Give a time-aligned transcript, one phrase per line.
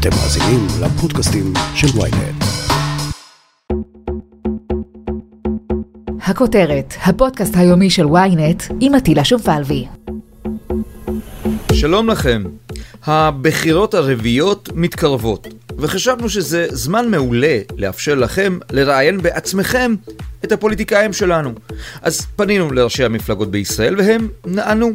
[0.00, 2.44] אתם מאזינים לפודקאסטים של ויינט.
[6.22, 9.86] הכותרת, הפודקאסט היומי של ויינט עם עטילה שומפלבי.
[11.72, 12.44] שלום לכם.
[13.04, 19.94] הבחירות הרביעיות מתקרבות, וחשבנו שזה זמן מעולה לאפשר לכם לראיין בעצמכם
[20.44, 21.52] את הפוליטיקאים שלנו.
[22.02, 24.92] אז פנינו לראשי המפלגות בישראל והם נענו.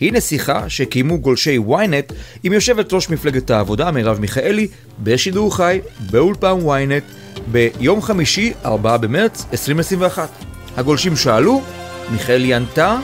[0.00, 4.68] הנה שיחה שקיימו גולשי ynet עם יושבת ראש מפלגת העבודה מרב מיכאלי
[4.98, 5.80] בשידור חי
[6.10, 7.12] באולפן ynet
[7.46, 10.28] ביום חמישי 4 במרץ 2021.
[10.76, 11.62] הגולשים שאלו,
[12.10, 12.96] מיכאלי ענתה,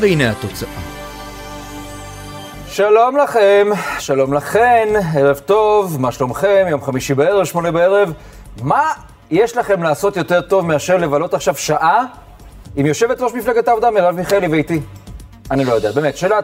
[0.00, 0.68] והנה התוצאה.
[2.68, 3.66] שלום לכם,
[3.98, 6.66] שלום לכן, ערב טוב, מה שלומכם?
[6.70, 8.12] יום חמישי בערב, שמונה בערב.
[8.62, 8.92] מה
[9.30, 12.04] יש לכם לעשות יותר טוב מאשר לבלות עכשיו שעה
[12.76, 14.80] עם יושבת ראש מפלגת העבודה מרב מיכאלי ואיתי?
[15.52, 16.38] אני לא יודע, באמת, שאלה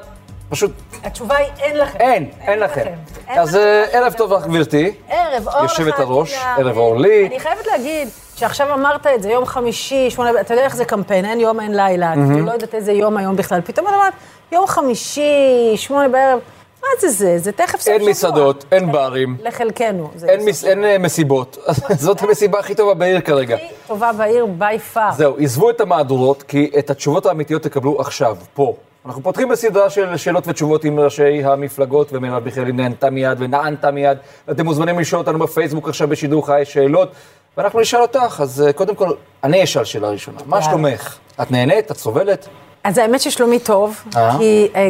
[0.49, 0.71] פשוט...
[1.05, 1.99] התשובה היא אין לכם.
[2.01, 2.85] אין, אין לכם.
[3.29, 4.93] אז אה, ערב טוב לך, גברתי.
[5.09, 5.71] ערב, אור לך.
[5.71, 6.35] יושבת הראש.
[6.59, 7.27] ערב אורלי.
[7.27, 11.25] אני חייבת להגיד שעכשיו אמרת את זה, יום חמישי, שמונה, אתה יודע איך זה קמפיין,
[11.25, 13.61] אין יום, אין לילה, אני לא יודעת איזה יום היום בכלל.
[13.61, 14.13] פתאום אני אומרת,
[14.53, 16.39] יום חמישי, שמונה בערב,
[16.83, 17.39] מה זה זה?
[17.39, 18.11] זה תכף סוף אין שבוע.
[18.11, 19.37] מסעדות, אין ברים.
[19.43, 20.11] לחלקנו.
[20.29, 20.49] אין.
[20.85, 21.59] אין מסיבות.
[22.05, 23.55] זאת המסיבה הכי טובה בעיר כרגע.
[23.55, 25.13] הכי טובה בעיר by far.
[25.17, 28.75] זהו, עזבו את המהדורות, כי את התשובות האמיתיות תקבלו עכשיו, פה.
[29.07, 34.19] אנחנו פותחים בסדרה של שאלות ותשובות עם ראשי המפלגות, ומרב מיכאלי נענתה מיד ונענת מיד.
[34.51, 37.13] אתם מוזמנים לשאול אותנו בפייסבוק עכשיו בשידור חי שאלות,
[37.57, 38.41] ואנחנו נשאל אותך.
[38.43, 39.11] אז אה, קודם כל,
[39.45, 40.39] אני אשאל שאלה ראשונה.
[40.47, 40.63] מה.
[40.63, 41.19] שלומך?
[41.43, 41.91] את נהנית?
[41.91, 42.49] את סובלת?
[42.85, 44.39] אז האמת ששלומי טוב, אה?
[44.39, 44.89] כי אה,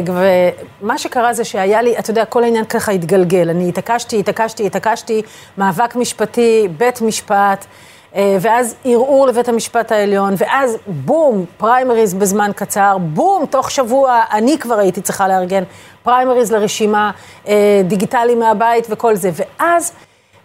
[0.81, 3.49] ומה שקרה זה שהיה לי, אתה יודע, כל העניין ככה התגלגל.
[3.49, 5.21] אני התעקשתי, התעקשתי, התעקשתי,
[5.57, 7.65] מאבק משפטי, בית משפט,
[8.15, 14.79] ואז ערעור לבית המשפט העליון, ואז בום, פריימריז בזמן קצר, בום, תוך שבוע אני כבר
[14.79, 15.63] הייתי צריכה לארגן
[16.03, 17.11] פריימריז לרשימה,
[17.47, 19.29] אה, דיגיטלי מהבית וכל זה.
[19.33, 19.91] ואז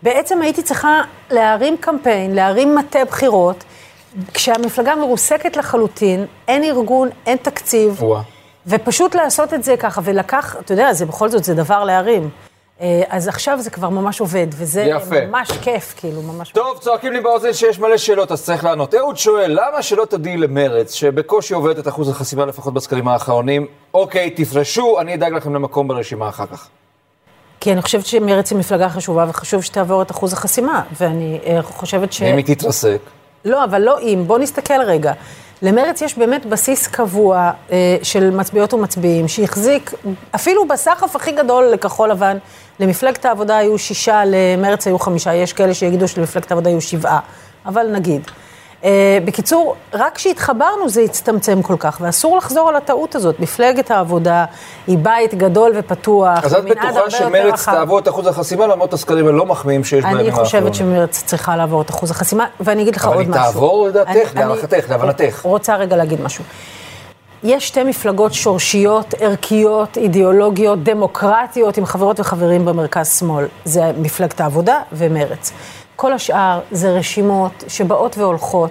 [0.03, 3.65] בעצם הייתי צריכה להרים קמפיין, להרים מטה בחירות.
[4.35, 8.23] כשהמפלגה מרוסקת לחלוטין, אין ארגון, אין תקציב, וואה.
[8.67, 12.30] ופשוט לעשות את זה ככה, ולקח, אתה יודע, זה בכל זאת, זה דבר להרים.
[12.80, 15.27] אה, אז עכשיו זה כבר ממש עובד, וזה יפה.
[15.27, 16.51] ממש כיף, כאילו, ממש...
[16.51, 18.95] טוב, צועקים לי באוזן שיש מלא שאלות, אז צריך לענות.
[18.95, 24.30] אהוד שואל, למה שלא תודיעי למרץ, שבקושי עוברת את אחוז החסימה לפחות בסקרים האחרונים, אוקיי,
[24.30, 26.68] תפרשו, אני אדאג לכם למקום ברשימה אחר כך.
[27.61, 32.12] כי אני חושבת שמרצ היא מפלגה חשובה, וחשוב שתעבור את אחוז החסימה, ואני אה, חושבת
[32.12, 32.23] ש...
[32.23, 33.01] אם היא תתרסק.
[33.45, 34.24] לא, אבל לא אם.
[34.27, 35.12] בוא נסתכל רגע.
[35.63, 39.95] למרץ יש באמת בסיס קבוע אה, של מצביעות ומצביעים, שהחזיק,
[40.35, 42.37] אפילו בסחף הכי גדול לכחול לבן,
[42.81, 47.20] למפלגת העבודה היו שישה, למרץ היו חמישה, יש כאלה שיגידו שלמפלגת העבודה היו שבעה,
[47.67, 48.23] אבל נגיד.
[48.84, 53.40] אה, בקיצור, רק כשהתחברנו זה הצטמצם כל כך, ואסור לחזור על הטעות הזאת.
[53.40, 54.45] מפלגת העבודה
[54.86, 56.90] היא בית גדול ופתוח, אז את בטוחה
[57.44, 57.73] רחב.
[57.73, 60.33] תעבור את אחוז החסימה למרות הסקרים הלא מחמיאים שיש בימים אני?
[60.33, 63.52] חושבת שמרץ צריכה לעבור את אחוז החסימה, ואני אגיד לך אבל עוד היא משהו.
[63.52, 65.40] תעבור לדעתך, להערכתך, אני להבנתך.
[65.42, 66.44] רוצה רגע להגיד משהו.
[67.44, 73.46] יש שתי מפלגות שורשיות, ערכיות, אידיאולוגיות, דמוקרטיות, עם חברות וחברים במרכז-שמאל.
[73.64, 75.52] זה מפלגת העבודה ומרץ.
[75.96, 78.70] כל השאר זה רשימות שבאות והולכות.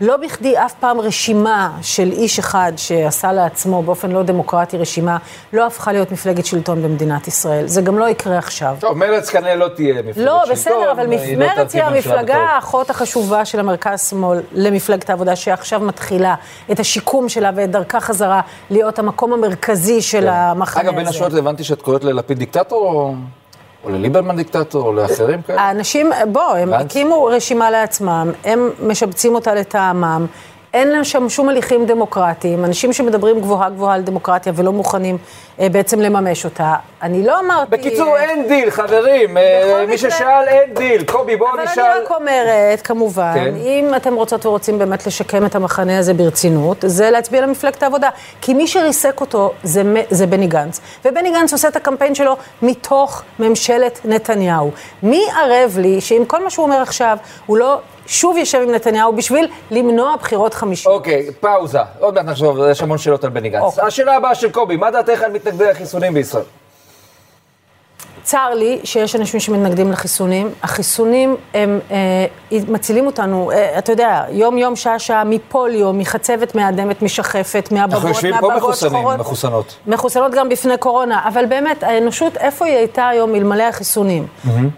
[0.00, 5.16] לא בכדי אף פעם רשימה של איש אחד שעשה לעצמו באופן לא דמוקרטי רשימה,
[5.52, 7.66] לא הפכה להיות מפלגת שלטון במדינת ישראל.
[7.66, 8.76] זה גם לא יקרה עכשיו.
[8.80, 10.24] טוב, מרץ כנראה לא תהיה מפלגת שלטון.
[10.24, 12.36] לא, בסדר, אבל לא מרצ היא המפלגה.
[12.36, 16.34] האחות החשובה של המרכז-שמאל למפלגת העבודה, שעכשיו מתחילה
[16.72, 18.40] את השיקום שלה ואת דרכה חזרה
[18.70, 20.82] להיות המקום המרכזי של המחנה הזה.
[20.82, 20.88] כן.
[20.88, 23.14] אגב, בין השאלות הבנתי שאת קוראת ללפיד דיקטטור, או-
[23.84, 25.60] או לליברמן דיקטטור, או לאחרים כאלה?
[25.60, 26.72] האנשים, בוא, הם?
[26.72, 30.26] הקימו רשימה לעצמם, הם משבצים אותה לטעמם,
[30.74, 35.18] אין להם שם שום הליכים דמוקרטיים, אנשים שמדברים גבוהה גבוהה על דמוקרטיה ולא מוכנים
[35.60, 36.74] אה, בעצם לממש אותה.
[37.02, 37.70] אני לא אמרתי...
[37.70, 39.36] בקיצור, אה, אין דיל, חברים.
[39.36, 41.04] אה, מי ששאל, אין דיל.
[41.04, 41.82] קובי, בואו אבל נשאל.
[41.82, 43.54] אני רק אומרת, כמובן, כן.
[43.56, 48.08] אם אתם רוצות ורוצים באמת לשקם את המחנה הזה ברצינות, זה להצביע למפלגת העבודה.
[48.40, 50.80] כי מי שריסק אותו זה, זה בני גנץ.
[51.04, 54.70] ובני גנץ עושה את הקמפיין שלו מתוך ממשלת נתניהו.
[55.02, 57.16] מי ערב לי שעם כל מה שהוא אומר עכשיו,
[57.46, 60.94] הוא לא שוב יושב עם נתניהו בשביל למנוע בחירות חמישיות?
[60.94, 61.78] אוקיי, פאוזה.
[62.00, 63.62] עוד מעט נחשוב, יש המון שאלות על בני גנץ.
[63.62, 63.84] אוקיי.
[63.84, 66.44] השאלה הבאה של קובי, מה דעתך על מתנגדי החיסונים בישראל?
[68.22, 70.50] צר לי שיש אנשים שמתנגדים לחיסונים.
[70.62, 72.26] החיסונים הם אה,
[72.68, 78.48] מצילים אותנו, אה, אתה יודע, יום-יום, שעה-שעה, מפוליו, מחצבת מאדמת, משחפת, מהבבות, אנחנו יושבים פה
[78.48, 79.18] מהבבות מחוסנים, שחורות.
[79.18, 79.76] מחוסנות.
[79.86, 84.26] מחוסנות גם בפני קורונה, אבל באמת, האנושות, איפה היא הייתה היום אלמלא החיסונים?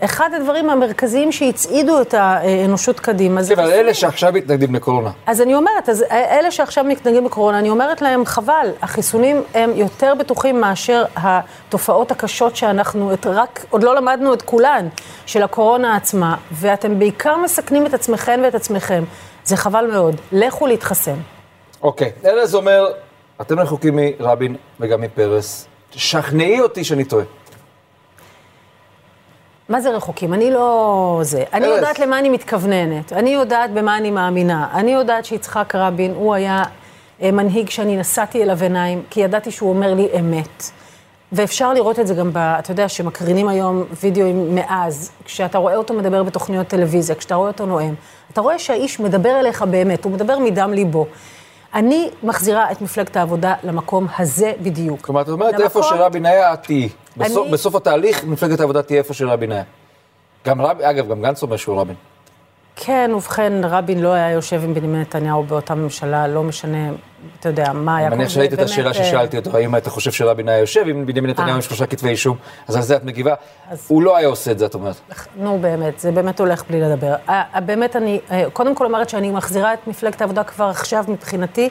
[0.01, 3.79] אחד הדברים המרכזיים שהצעידו את האנושות קדימה זה תקשיב, אבל.
[3.79, 5.11] אלה שעכשיו מתנגדים לקורונה.
[5.27, 10.15] אז אני אומרת, אז אלה שעכשיו מתנגדים בקורונה, אני אומרת להם, חבל, החיסונים הם יותר
[10.19, 14.89] בטוחים מאשר התופעות הקשות שאנחנו, את רק עוד לא למדנו את כולן,
[15.27, 19.05] של הקורונה עצמה, ואתם בעיקר מסכנים את עצמכם ואת עצמכם.
[19.45, 20.21] זה חבל מאוד.
[20.33, 21.17] לכו להתחסן.
[21.83, 22.87] אוקיי, ארז אומר,
[23.41, 25.67] אתם רחוקים מרבין וגם מפרס.
[25.91, 27.25] שכנעי אותי שאני טועה.
[29.69, 30.35] מה זה רחוקים?
[30.35, 31.21] אני לא...
[31.23, 31.45] זה.
[31.53, 31.77] אני ארז.
[31.77, 33.13] יודעת למה אני מתכווננת.
[33.13, 34.69] אני יודעת במה אני מאמינה.
[34.75, 36.63] אני יודעת שיצחק רבין, הוא היה
[37.23, 40.71] אה, מנהיג שאני נשאתי אליו עיניים, כי ידעתי שהוא אומר לי אמת.
[41.35, 42.37] ואפשר לראות את זה גם ב...
[42.39, 47.67] אתה יודע, שמקרינים היום וידאוים מאז, כשאתה רואה אותו מדבר בתוכניות טלוויזיה, כשאתה רואה אותו
[47.67, 47.95] נואם,
[48.33, 51.07] אתה רואה שהאיש מדבר אליך באמת, הוא מדבר מדם ליבו.
[51.75, 55.01] אני מחזירה את מפלגת העבודה למקום הזה בדיוק.
[55.01, 56.89] כלומר, את אומרת, למקום- איפה שרבין היה, את תהיי.
[57.17, 59.63] בסוף, אני- בסוף התהליך, מפלגת העבודה תהיה איפה שרבין היה.
[60.47, 61.97] גם רבין, אגב, גם גנץ אומר שהוא רבין.
[62.77, 66.91] כן, ובכן, רבין לא היה יושב עם בנימין נתניהו באותה ממשלה, לא משנה,
[67.41, 69.91] אתה יודע, מה היה אני מניח זה שראית את השאלה אה, ששאלתי אותו, האם אתה
[69.91, 71.55] חושב שרבין היה יושב עם בנימין נתניהו אה.
[71.55, 72.37] עם שלושה כתבי אישום,
[72.69, 73.35] אז על זה את מגיבה.
[73.89, 74.97] הוא לא היה עושה את זה, את אומרת.
[75.37, 77.15] נו, באמת, זה באמת הולך בלי לדבר.
[77.29, 78.21] אה, באמת, אני
[78.53, 81.69] קודם כל אומרת שאני מחזירה את מפלגת העבודה כבר עכשיו, מבחינתי,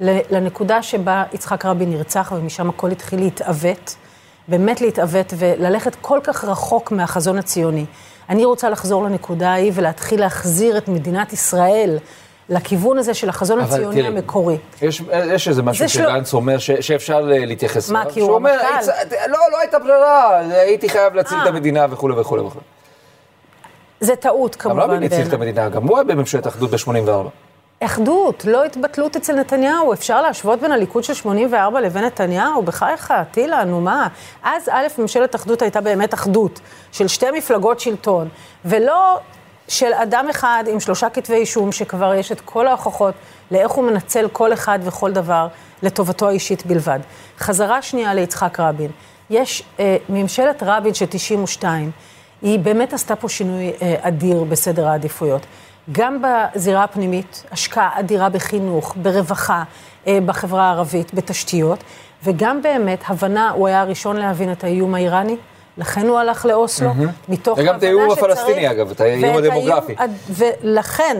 [0.00, 3.96] לנקודה שבה יצחק רבין נרצח, ומשם הכל התחיל להתעוות,
[4.48, 7.84] באמת להתעוות וללכת כל כך רחוק מהחזון הציוני.
[8.28, 11.98] אני רוצה לחזור לנקודה ההיא ולהתחיל להחזיר את מדינת ישראל
[12.48, 14.56] לכיוון הזה של החזון הציוני תראי, המקורי.
[14.82, 15.02] יש,
[15.32, 18.12] יש איזה משהו שגנץ אומר ש, שאפשר ל- להתייחס מה, אליו.
[18.12, 18.90] כי הוא אומר, רמטכ"ל?
[18.92, 21.48] "הצ- לא, לא הייתה ברירה, הייתי חייב להציל את אה.
[21.48, 22.64] המדינה וכולי וכולי וכולי.
[24.00, 24.80] זה טעות, גם כמובן.
[24.80, 25.32] רבין הציל את.
[25.32, 27.10] המדינה, גם הוא היה בממשלת אחדות ב-84.
[27.80, 29.92] אחדות, לא התבטלות אצל נתניהו.
[29.92, 32.62] אפשר להשוות בין הליכוד של 84 לבין נתניהו?
[32.62, 34.08] בחייך, טילה, נו מה?
[34.42, 36.60] אז א', ממשלת אחדות הייתה באמת אחדות,
[36.92, 38.28] של שתי מפלגות שלטון,
[38.64, 39.18] ולא
[39.68, 43.14] של אדם אחד עם שלושה כתבי אישום, שכבר יש את כל ההוכחות
[43.50, 45.48] לאיך הוא מנצל כל אחד וכל דבר
[45.82, 47.00] לטובתו האישית בלבד.
[47.38, 48.90] חזרה שנייה ליצחק רבין.
[49.30, 51.90] יש אה, ממשלת רבין של 92,
[52.42, 55.46] היא באמת עשתה פה שינוי אה, אדיר בסדר העדיפויות.
[55.92, 59.62] גם בזירה הפנימית, השקעה אדירה בחינוך, ברווחה,
[60.06, 61.78] אה, בחברה הערבית, בתשתיות,
[62.24, 65.36] וגם באמת הבנה, הוא היה הראשון להבין את האיום האיראני,
[65.78, 66.90] לכן הוא הלך לאוסלו,
[67.28, 69.94] מתוך וגם את האיום ההבנה הפלסטיני, שצריך- אגב, את האיום הדמוגרפי.
[69.98, 71.16] הד- ולכן,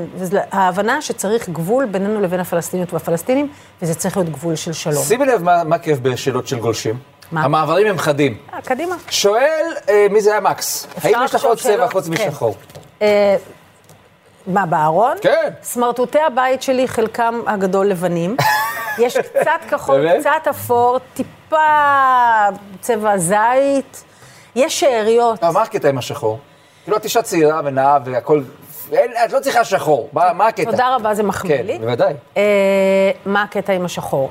[0.53, 3.49] ההבנה שצריך גבול בינינו לבין הפלסטיניות והפלסטינים,
[3.83, 5.05] וזה צריך להיות גבול של שלום.
[5.05, 6.99] שימי לב מה, מה כיף בשאלות של גולשים.
[7.33, 7.43] מה?
[7.45, 8.37] המעברים הם חדים.
[8.55, 8.95] אה, קדימה.
[9.11, 9.43] שואל,
[9.89, 10.87] אה, מי זה היה מקס?
[11.05, 11.89] האם יש לך עוד צבע?
[11.89, 12.13] חוץ כן.
[12.29, 12.55] משחור?
[14.47, 15.17] מה, בארון?
[15.21, 15.51] כן.
[15.63, 18.37] סמרטוטי הבית שלי, חלקם הגדול לבנים.
[18.99, 20.21] יש קצת כחול?
[20.21, 21.57] קצת אפור, טיפה
[22.81, 24.05] צבע זית.
[24.57, 25.45] יש שאריות.
[25.45, 26.39] מה הקטע עם השחור?
[26.85, 28.43] כאילו, את אישה צעירה ונאה והכל...
[29.25, 30.09] את לא צריכה שחור.
[30.13, 30.71] מה, מה הקטע?
[30.71, 31.79] תודה רבה, זה מחמיא כן, לי.
[31.79, 32.15] בוודאי.
[32.37, 34.31] אה, מה הקטע עם השחור?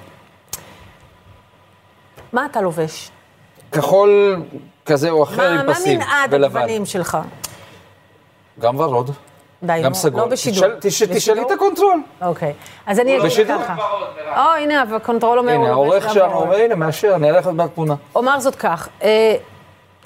[2.34, 3.12] מה אתה לובש?
[3.72, 4.42] כחול
[4.86, 6.00] כזה או אחר מה עם מה פסים.
[6.00, 6.62] מנעד ולבן.
[6.62, 7.18] הגוונים שלך?
[8.60, 9.12] גם ורוד,
[9.63, 10.22] די, גם סגול.
[10.22, 10.60] לא בשידור.
[10.60, 11.46] תשאל- תש- תשאלי בשידור?
[11.48, 12.02] את הקונטרול.
[12.22, 12.54] אוקיי.
[12.88, 13.57] אז אני אגיד בשידור?
[13.63, 13.75] ככה.
[14.38, 15.52] או, הנה, הקונטרול אומר...
[15.54, 16.44] הנה, העורך שלנו ורוד.
[16.44, 17.96] אומר, הנה, מאשר, אני אעלה לך עוד תמונה.
[18.16, 19.36] אומר זאת כך, אה,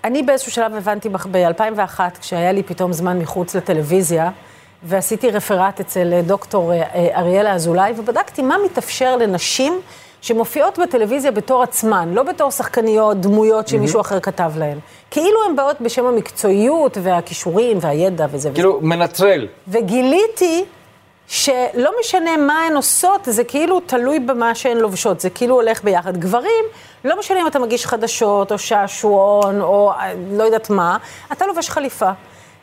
[0.04, 4.30] אני באיזשהו שלב הבנתי ב-2001, כשהיה לי פתאום זמן מחוץ לטלוויזיה,
[4.84, 6.84] ועשיתי רפרט אצל אה, דוקטור אה,
[7.20, 9.82] אריאלה אזולאי, ובדקתי מה מתאפשר לנשים
[10.22, 14.78] שמופיעות בטלוויזיה בתור עצמן, לא בתור שחקניות, דמויות שמישהו אחר כתב להן.
[15.12, 18.56] כאילו הן באות בשם המקצועיות והכישורים והידע וזה וזה.
[18.56, 19.48] כאילו, מנטרל.
[19.68, 20.66] וגיליתי
[21.28, 26.18] שלא משנה מה הן עושות, זה כאילו תלוי במה שהן לובשות, זה כאילו הולך ביחד.
[26.18, 26.66] גברים,
[27.06, 30.98] לא משנה אם אתה מגיש חדשות, או שעשועון, או אה, לא יודעת מה,
[31.32, 32.12] אתה לובש חליפה.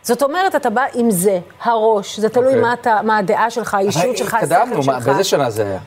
[0.02, 2.60] זאת אומרת, אתה בא עם זה, הראש, זה תלוי אוקיי.
[2.60, 5.06] מה, אתה, מה הדעה שלך, האישיות שלך, השכל התקדמנו, שלך.
[5.06, 5.78] באיזה שנה זה היה?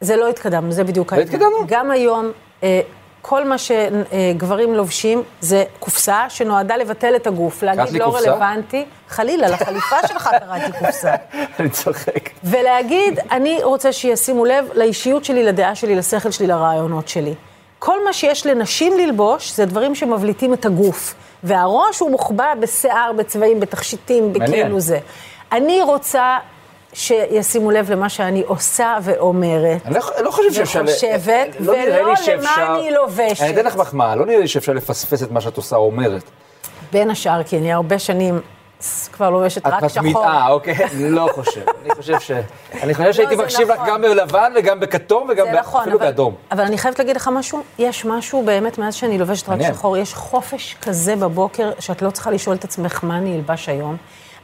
[0.00, 1.34] זה לא התקדמנו, זה בדיוק לא העניין.
[1.34, 1.64] התקדמנו?
[1.66, 2.32] גם היום,
[2.62, 2.80] אה,
[3.22, 7.62] כל מה שגברים לובשים זה קופסה שנועדה לבטל את הגוף.
[7.62, 8.30] להגיד לא קופסה?
[8.30, 11.14] רלוונטי, חלילה, לחליפה שלך קראתי קופסה.
[11.60, 12.30] אני צוחק.
[12.44, 17.34] ולהגיד, אני רוצה שישימו לב לאישיות שלי, לדעה שלי, לשכל שלי, לרעיונות שלי.
[17.78, 21.14] כל מה שיש לנשים ללבוש, זה דברים שמבליטים את הגוף.
[21.44, 24.32] והראש הוא מוחבא בשיער, בצבעים, בתכשיטים.
[24.32, 24.98] בכאילו זה.
[25.52, 26.38] אני רוצה
[26.94, 29.86] שישימו לב למה שאני עושה ואומרת.
[29.86, 30.82] אני לא, לא חושב שאפשר...
[30.84, 33.42] וחושבת, לא ולא שאפשר- למה אני לובשת.
[33.42, 36.22] אני אתן לך מחמאה, לא נראה לי שאפשר לפספס את מה שאת עושה או אומרת.
[36.92, 38.40] בין השאר, כי אני הרבה שנים
[39.12, 40.24] כבר לובשת רק שחור.
[40.26, 41.60] אה, אוקיי, לא חושב.
[41.84, 42.30] אני חושב ש...
[42.82, 43.88] אני חושב שהייתי זה מקשיב לך נכון.
[43.88, 46.34] גם בלבן וגם בכתום וגם נכון, אפילו באדום.
[46.52, 49.58] אבל אני חייבת להגיד לך משהו, יש משהו באמת, מאז שאני לובשת רק.
[49.72, 53.96] שחור, יש חופש כזה בבוקר, שאת לא צריכה לשאול את עצמך מה אני אלבש היום.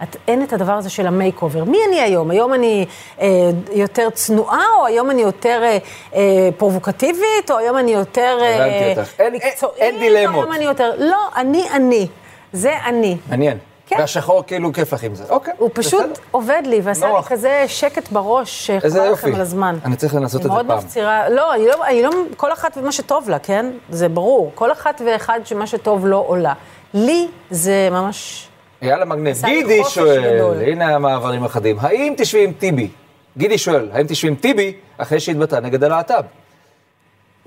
[0.02, 1.64] את, אין את הדבר הזה של ה makeover.
[1.64, 2.30] מי אני היום?
[2.30, 2.86] היום אני
[3.20, 3.26] אה,
[3.72, 5.78] יותר צנועה, או היום אני יותר אה,
[6.14, 6.20] אה,
[6.56, 9.20] פרובוקטיבית, או היום אני יותר אה, הבנתי אותך.
[9.20, 10.34] אין- אין או דילמות.
[10.44, 10.92] היום אני יותר...
[10.98, 12.06] לא, אני אני.
[12.52, 13.16] זה אני.
[13.30, 13.58] מעניין.
[13.86, 13.96] כן.
[13.98, 15.24] והשחור כאילו כיף לך עם זה.
[15.30, 15.54] אוקיי.
[15.58, 16.12] הוא פשוט בסדר.
[16.30, 17.28] עובד לי, ועשה לי נוח.
[17.28, 19.10] כזה שקט בראש, שחבל.
[19.12, 19.78] לכם על הזמן.
[19.84, 20.66] אני צריך לנסות את זה אני פעם.
[20.66, 23.66] מאוד מפצירה, לא, אני לא, אני לא, כל אחת ומה שטוב לה, כן?
[23.90, 24.52] זה ברור.
[24.54, 26.52] כל אחת ואחד שמה שטוב לא עולה.
[26.94, 28.46] לי זה ממש...
[28.82, 29.36] יאללה מגניב.
[29.44, 30.62] גידי שואל.
[30.66, 32.88] הנה המעברים החדים, האם תשבי עם טיבי?
[33.36, 36.22] גידי שואל, האם תשבי עם טיבי אחרי שהתבטא נגד הלהט"ב?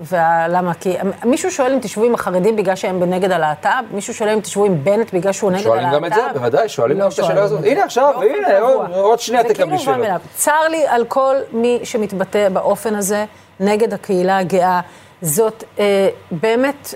[0.00, 0.74] ולמה?
[0.80, 3.68] כי מישהו שואל אם תשבו עם החרדים בגלל שהם נגד הלהט"ב?
[3.90, 5.80] מישהו שואל אם תשבו עם בנט בגלל שהוא נגד הלהט"ב?
[5.80, 7.64] שואלים גם את זה, בוודאי, שואלים לא גם את השאלה הזאת.
[7.64, 8.58] הנה עכשיו, הנה.
[8.94, 10.20] עוד- שנייה תקבלי כאילו שאלות.
[10.34, 13.24] צר לי על כל מי שמתבטא באופן הזה
[13.60, 14.80] נגד הקהילה הגאה.
[15.22, 16.94] זאת אה, באמת,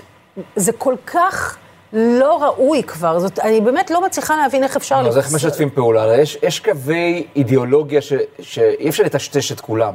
[0.55, 1.57] זה כל כך
[1.93, 3.19] לא ראוי כבר.
[3.19, 4.95] זאת, אני באמת לא מצליחה להבין איך אפשר...
[4.95, 6.21] אז איך משתפים פעולה?
[6.21, 9.93] יש, יש קווי אידיאולוגיה ש, שאי אפשר לטשטש את כולם.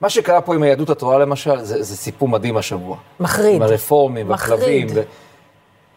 [0.00, 2.96] מה שקרה פה עם היהדות התורה למשל, זה, זה סיפור מדהים השבוע.
[3.20, 3.54] מחריד.
[3.54, 4.86] עם הרפורמים והכלבים.
[4.86, 5.04] מחריד.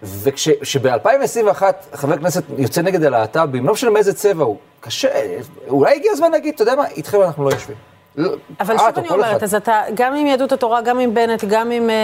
[0.03, 1.61] וכשב-2021
[1.93, 5.07] חבר כנסת יוצא נגד הלהט"בים, לא משנה מאיזה צבע הוא, קשה,
[5.67, 7.75] אולי הגיע הזמן להגיד, אתה יודע מה, איתכם אנחנו לא יושבים.
[8.17, 9.43] לא, אבל את שוב אני אומרת, אחד.
[9.43, 11.89] אז אתה, גם עם יהדות התורה, גם עם בנט, גם עם...
[11.89, 11.95] אה,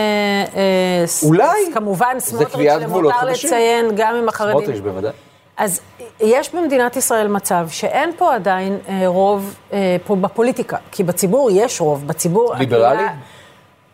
[0.55, 1.45] אה, אולי.
[1.73, 3.25] כמובן, סמוטריץ', למותר.
[3.25, 4.57] לציין, גם עם החרדים.
[4.57, 5.11] סמוטריץ' בוודאי.
[5.57, 5.79] אז
[6.19, 11.81] יש במדינת ישראל מצב שאין פה עדיין אה, רוב אה, פה בפוליטיקה, כי בציבור יש
[11.81, 12.55] רוב, בציבור...
[12.55, 12.85] ליברלי?
[13.03, 13.13] הקהילה-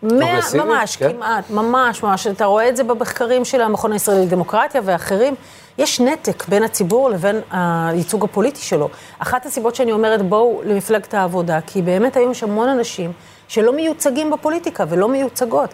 [0.04, 0.64] מאה, פרוגרסיבי?
[0.64, 1.12] ממש, כן.
[1.14, 2.28] כמעט, ממש, ממש.
[2.28, 5.36] אתה רואה את זה במחקרים של המכון הישראלי לדמוקרטיה ואחרים.
[5.78, 8.90] יש נתק בין הציבור לבין הייצוג הפוליטי שלו.
[9.20, 13.12] אחת הסיבות שאני אומרת, בואו למפלגת העבודה, כי באמת היום יש המון אנשים
[13.50, 15.70] שלא מיוצגים בפוליטיקה ולא מיוצגות.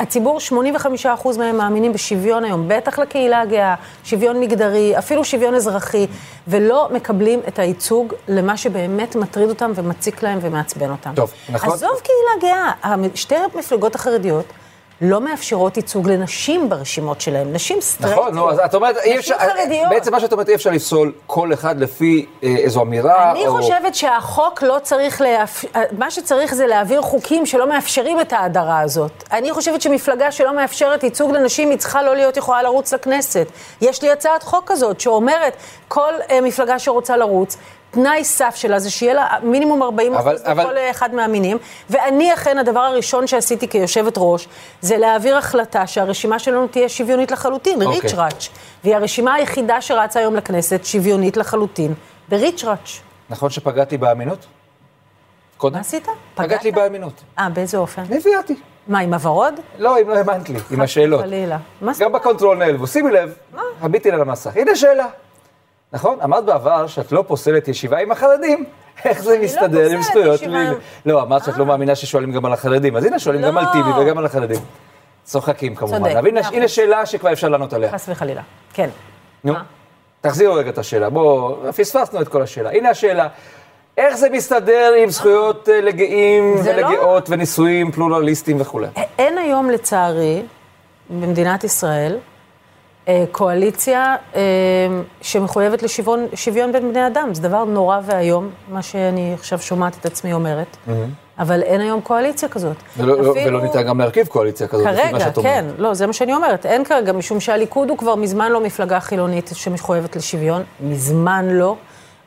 [0.00, 0.38] הציבור,
[1.04, 6.06] 85% מהם מאמינים בשוויון היום, בטח לקהילה הגאה, שוויון מגדרי, אפילו שוויון אזרחי,
[6.48, 11.12] ולא מקבלים את הייצוג למה שבאמת מטריד אותם ומציק להם ומעצבן אותם.
[11.14, 11.72] טוב, נכון.
[11.72, 14.44] עזוב קהילה גאה, שתי המפלגות החרדיות
[15.00, 18.24] לא מאפשרות ייצוג לנשים ברשימות שלהם, נשים סטרייטיות.
[18.24, 19.90] נכון, נו, אז את אומרת, אי אפשר, נשים חרדיות.
[19.90, 23.56] בעצם מה שאת אומרת, אי אפשר לפסול כל אחד לפי אה, איזו אמירה, אני או...
[23.56, 25.64] חושבת שהחוק לא צריך, להפ...
[25.98, 29.24] מה שצריך זה להעביר חוקים שלא מאפשרים את ההדרה הזאת.
[29.32, 33.46] אני חושבת שמפלגה שלא מאפשרת ייצוג לנשים, היא צריכה לא להיות יכולה לרוץ לכנסת.
[33.80, 35.56] יש לי הצעת חוק כזאת שאומרת,
[35.88, 37.56] כל אה, מפלגה שרוצה לרוץ,
[37.90, 41.56] תנאי סף שלה זה שיהיה לה מינימום 40 אבל- אחוז אבל- לכל אחד מהמינים,
[41.90, 44.48] ואני אכן, הדבר הראשון שעשיתי כיושבת ראש,
[44.80, 48.00] זה להעביר החלטה שהרשימה שלנו תהיה שוויונית לחלוטין, אוקיי.
[48.00, 48.48] ריץ' ראץ'.
[48.84, 51.94] והיא הרשימה היחידה שרצה היום לכנסת, שוויונית לחלוטין,
[52.28, 53.00] בריץ' ראץ'.
[53.30, 54.46] נכון שפגעתי באמינות?
[55.56, 55.74] קודם?
[55.74, 56.08] מה עשית?
[56.34, 57.12] פגעת לי באמינות.
[57.38, 58.02] אה, באיזה אופן?
[58.10, 58.54] נביאתי.
[58.88, 59.54] מה, עם הוורוד?
[59.78, 61.20] לא, אם לא האמנת לי, עם השאלות.
[61.20, 61.58] חלילה.
[61.98, 62.86] גם בקונטרול נעלבו.
[62.86, 63.34] שימי לב,
[63.80, 64.50] הביטי לה למסך.
[64.56, 65.06] הנה שאלה.
[65.92, 66.18] נכון?
[66.24, 68.64] אמרת בעבר שאת לא פוסלת ישיבה עם החרדים.
[69.04, 70.00] איך זה מסתדר עם
[70.54, 70.74] עם-
[71.06, 72.96] לא, אמרת שאת לא מאמינה ששואלים גם על החרדים.
[72.96, 73.72] אז הנה, שואלים גם על לא.
[73.72, 74.60] טיבי וגם על החרדים.
[75.24, 76.04] צוחקים כמובן.
[76.16, 76.68] אבל הנה-.
[76.68, 77.92] שאלה שכבר אפשר לענות עליה.
[77.92, 78.42] חס וחלילה.
[78.72, 78.88] כן.
[79.44, 79.62] נו, מה?
[80.20, 81.10] תחזירו רגע את השאלה.
[81.10, 82.70] בואו, פספסנו את כל השאלה.
[82.70, 83.28] הנה השאלה.
[83.96, 88.86] איך זה מסתדר עם זכויות אה, לגאים לא- ולגאות ונישואים פלורליסטיים וכולי?
[89.18, 90.42] אין היום, לצערי,
[91.10, 92.18] במדינת ישראל, אה,
[93.32, 94.40] קואליציה אה,
[95.22, 97.34] שמחויבת לשוויון שוויון בין בני אדם.
[97.34, 100.76] זה דבר נורא ואיום, מה שאני עכשיו שומעת את עצמי אומרת.
[101.38, 102.76] אבל אין היום קואליציה כזאת.
[102.96, 105.52] ולא, לא- אפילו- ולא ניתן גם להרכיב קואליציה כזאת, לפי מה כרגע, שאת אומרת.
[105.52, 106.66] כן, לא, זה מה שאני אומרת.
[106.66, 111.76] אין כרגע, משום שהליכוד הוא כבר מזמן לא מפלגה חילונית שמחויבת לשוויון, מזמן לא.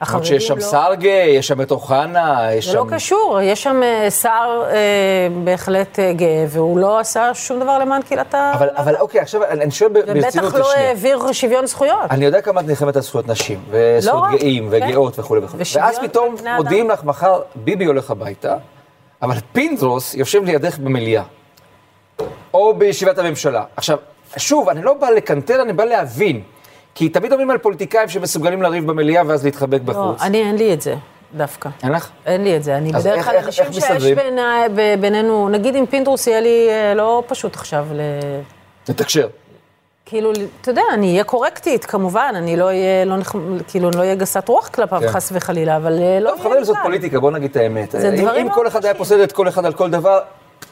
[0.01, 0.61] למרות החרדים שיש שם לא.
[0.61, 2.77] שר גאה, יש שם את אוחנה, יש זה שם...
[2.77, 7.79] לא קשור, יש שם אה, שר אה, בהחלט אה, גאה, והוא לא עשה שום דבר
[7.79, 8.51] למען קהילת ה...
[8.53, 10.73] אבל, אבל אוקיי, עכשיו אני שואל ברצינות ובטח לא.
[10.73, 12.11] העביר שוויון זכויות.
[12.11, 14.89] אני יודע כמה את נלחמת על זכויות נשים, וזכויות לא גאים, כן.
[14.89, 15.63] וגאות וכולי וכולי.
[15.75, 16.35] ואז פתאום.
[16.57, 18.55] מודיעים לך, מחר ביבי הולך הביתה,
[19.21, 21.23] אבל פינדרוס יושב לידך במליאה,
[22.53, 23.63] או בישיבת הממשלה.
[23.75, 23.97] עכשיו,
[24.37, 26.41] שוב, אני לא בא לקנטר, אני בא להבין.
[26.95, 30.21] כי תמיד אומרים על פוליטיקאים שמסוגלים לריב במליאה ואז להתחבק לא, בחוץ.
[30.21, 30.95] אני, אין לי את זה,
[31.33, 31.69] דווקא.
[31.83, 32.09] אין לך?
[32.25, 32.77] אין לי את זה.
[32.77, 34.15] אני בדרך כלל, אנשים איך שיש מסתדרים?
[34.15, 34.41] בעיני-
[34.75, 37.99] ב- בינינו, נגיד עם פינדרוס יהיה לי אה, לא פשוט עכשיו ל...
[38.89, 39.27] לתקשר.
[40.05, 40.31] כאילו,
[40.61, 44.15] אתה יודע, אני אהיה קורקטית, כמובן, אני לא אהיה, לא, נכ- כאילו, אני לא אהיה
[44.15, 45.07] גסת רוח כלפיו, כן.
[45.07, 46.77] חס וחלילה, אבל אה, לא טוב, יהיה חברים, זאת.
[46.83, 47.91] פוליטיקה, בוא נגיד את האמת.
[47.91, 48.93] זה אם- דברים אם כל אחד היה.
[48.93, 50.19] פוסל את כל אחד על כל דבר,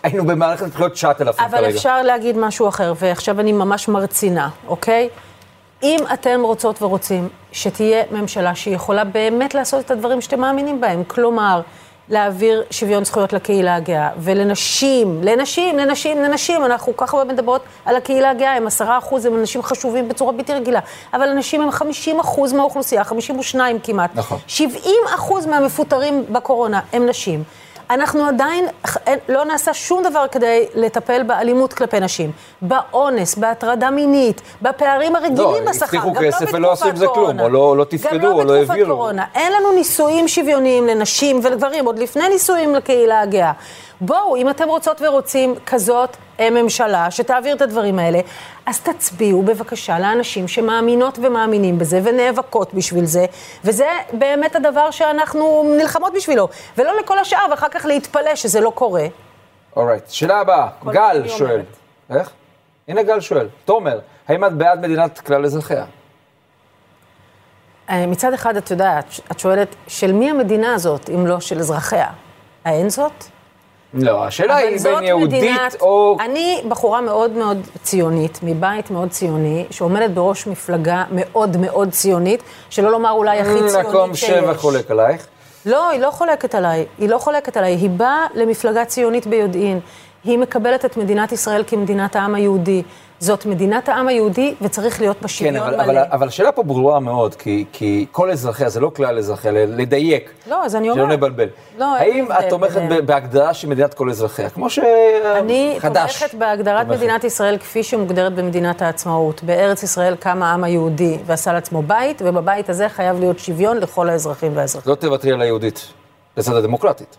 [0.04, 1.60] היינו במערכת בחירות 9,000 כרגע.
[1.60, 5.10] אבל אפשר להגיד משהו אחר, ועכשיו אני ממש מרצינה, אוקיי?
[5.84, 11.62] אם אתם רוצות ורוצים שתהיה ממשלה שיכולה באמת לעשות את הדברים שאתם מאמינים בהם, כלומר,
[12.10, 17.96] להעביר שוויון זכויות לקהילה הגאה, ולנשים, לנשים, לנשים, לנשים, אנחנו כל כך הרבה מדברות על
[17.96, 20.80] הקהילה הגאה, הם עשרה אחוז, הם אנשים חשובים בצורה בלתי רגילה,
[21.14, 24.10] אבל הנשים הם חמישים אחוז מהאוכלוסייה, חמישים ושניים כמעט.
[24.16, 24.38] נכון.
[24.48, 27.44] שבעים אחוז מהמפוטרים בקורונה הם נשים.
[27.90, 28.66] אנחנו עדיין,
[29.30, 32.32] לא נעשה שום דבר כדי לטפל באלימות כלפי נשים,
[32.62, 35.86] באונס, בהטרדה מינית, בפערים הרגילים לא, בשכר.
[35.86, 37.40] הבטיחו גם לא כסף ולא עשו עם זה כלום.
[37.40, 38.96] או לא- לא תפקדו, גם לא או לא בתקופת העבירו.
[38.96, 39.26] קורונה.
[39.36, 43.52] אין לנו נישואים שוויוניים לנשים ולגברים, עוד לפני נישואים לקהילה הגאה.
[44.02, 48.20] בואו, אם אתם רוצות ורוצים כזאת אה, ממשלה שתעביר את הדברים האלה,
[48.66, 53.26] אז תצביעו בבקשה לאנשים שמאמינות ומאמינים בזה ונאבקות בשביל זה,
[53.64, 59.06] וזה באמת הדבר שאנחנו נלחמות בשבילו, ולא לכל השאר, ואחר כך להתפלא שזה לא קורה.
[59.76, 60.10] אורייט.
[60.10, 61.52] שאלה הבאה, גל שואל.
[61.52, 61.66] אומרת.
[62.10, 62.30] איך?
[62.88, 63.48] הנה גל שואל.
[63.66, 65.86] תומר, האם את בעד מדינת כלל אזרחיה?
[67.90, 72.08] אה, מצד אחד, את יודעת, את שואלת, של מי המדינה הזאת, אם לא של אזרחיה?
[72.66, 73.39] האין זאת?
[73.94, 76.18] לא, השאלה היא בין יהודית מדינת- או...
[76.20, 82.92] אני בחורה מאוד מאוד ציונית, מבית מאוד ציוני, שעומדת בראש מפלגה מאוד מאוד ציונית, שלא
[82.92, 83.86] לומר אולי הכי ציונית שיש.
[83.86, 85.28] מקום שבע חולק עלייך.
[85.66, 89.80] לא, היא לא חולקת עליי, היא לא חולקת עליי, היא באה למפלגה ציונית ביודעין.
[90.24, 92.84] היא מקבלת את מדינת ישראל כמדינת העם היהודי.
[93.20, 95.84] זאת מדינת העם היהודי, וצריך להיות בה כן, שוויון אבל, מלא.
[95.84, 100.32] אבל, אבל השאלה פה ברורה מאוד, כי, כי כל אזרחיה, זה לא כלל אזרחיה, לדייק.
[100.48, 101.18] לא, אז אני שלא אומרת.
[101.18, 101.48] נבלבל.
[101.78, 102.82] לא, האם את תומכת.
[102.90, 104.50] ב- בהגדרה של מדינת כל אזרחיה?
[104.50, 104.86] כמו שחדש.
[105.40, 106.98] אני תומכת בהגדרת תומכת.
[107.02, 109.44] מדינת ישראל כפי שמוגדרת במדינת העצמאות.
[109.44, 114.52] בארץ ישראל קם העם היהודי ועשה לעצמו בית, ובבית הזה חייב להיות שוויון לכל האזרחים
[114.56, 114.92] והאזרחים.
[114.92, 115.88] לא תוותרי על היהודית,
[116.38, 117.18] לצד הדמוקרטית.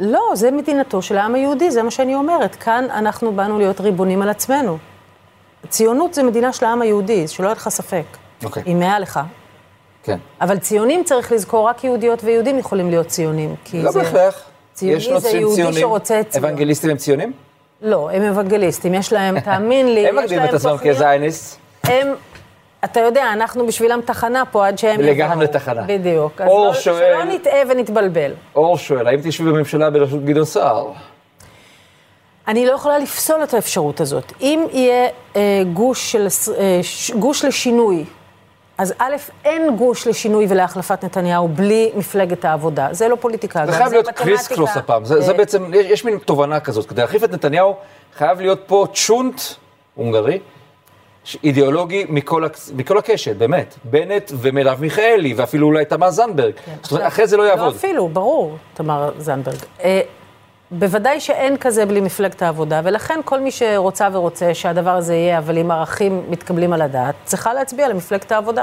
[0.00, 2.54] לא, זה מדינתו של העם היהודי, זה מה שאני אומרת.
[2.54, 4.78] כאן אנחנו באנו להיות ריבונים על עצמנו.
[5.68, 8.04] ציונות זה מדינה של העם היהודי, שלא יהיה לך ספק.
[8.44, 8.62] אוקיי.
[8.66, 9.20] היא מעל לך.
[10.02, 10.18] כן.
[10.40, 13.54] אבל ציונים, צריך לזכור, רק יהודיות ויהודים יכולים להיות ציונים.
[13.74, 13.98] לא זה...
[13.98, 14.42] בהכרח.
[14.72, 15.80] ציוני זה יהודי ציונים.
[15.80, 16.44] שרוצה ציון.
[16.44, 17.32] אוונגליסטים הם ציונים?
[17.82, 20.96] לא, הם אוונגליסטים, יש להם, תאמין לי, הם יש מגדירים להם את עצמם תוכניות.
[20.96, 21.58] כזייניסט.
[21.84, 22.14] הם,
[22.84, 25.58] אתה יודע, אנחנו בשבילם תחנה פה עד שהם לגמרי יבואו.
[25.60, 25.82] תחנה.
[25.82, 26.40] בדיוק.
[26.40, 28.32] אז אור לא, שואל- שלא נטעה ונתבלבל.
[28.54, 30.86] אור שואל, האם תשבי בממשלה בראשות גדעון סער?
[32.48, 34.32] אני לא יכולה לפסול את האפשרות הזאת.
[34.40, 35.40] אם יהיה אה,
[35.72, 36.26] גוש, של,
[36.58, 38.04] אה, ש- גוש לשינוי,
[38.78, 42.88] אז א', אין גוש לשינוי ולהחלפת נתניהו בלי מפלגת העבודה.
[42.92, 43.66] זה לא פוליטיקה.
[43.66, 44.24] זה חייב להיות מתמטיקה.
[44.24, 45.04] קריס-קלוס הפעם.
[45.04, 46.86] זה, זה אה, בעצם, יש, יש מין תובנה כזאת.
[46.88, 47.74] כדי להחליף את נתניהו,
[48.16, 49.40] חייב להיות פה צ'ונט
[49.94, 50.38] הונגרי,
[51.44, 53.74] אידיאולוגי מכל, הקס- מכל הקשת, באמת.
[53.84, 56.52] בנט ומרב מיכאלי, ואפילו אולי תמר זנדברג.
[56.82, 57.74] זאת אומרת, אחרי זה לא לא יעבוד.
[57.74, 59.56] אפילו, ברור, תמר זנדברג.
[59.84, 60.00] אה,
[60.70, 65.56] בוודאי שאין כזה בלי מפלגת העבודה, ולכן כל מי שרוצה ורוצה שהדבר הזה יהיה, אבל
[65.56, 68.62] עם ערכים מתקבלים על הדעת, צריכה להצביע למפלגת העבודה.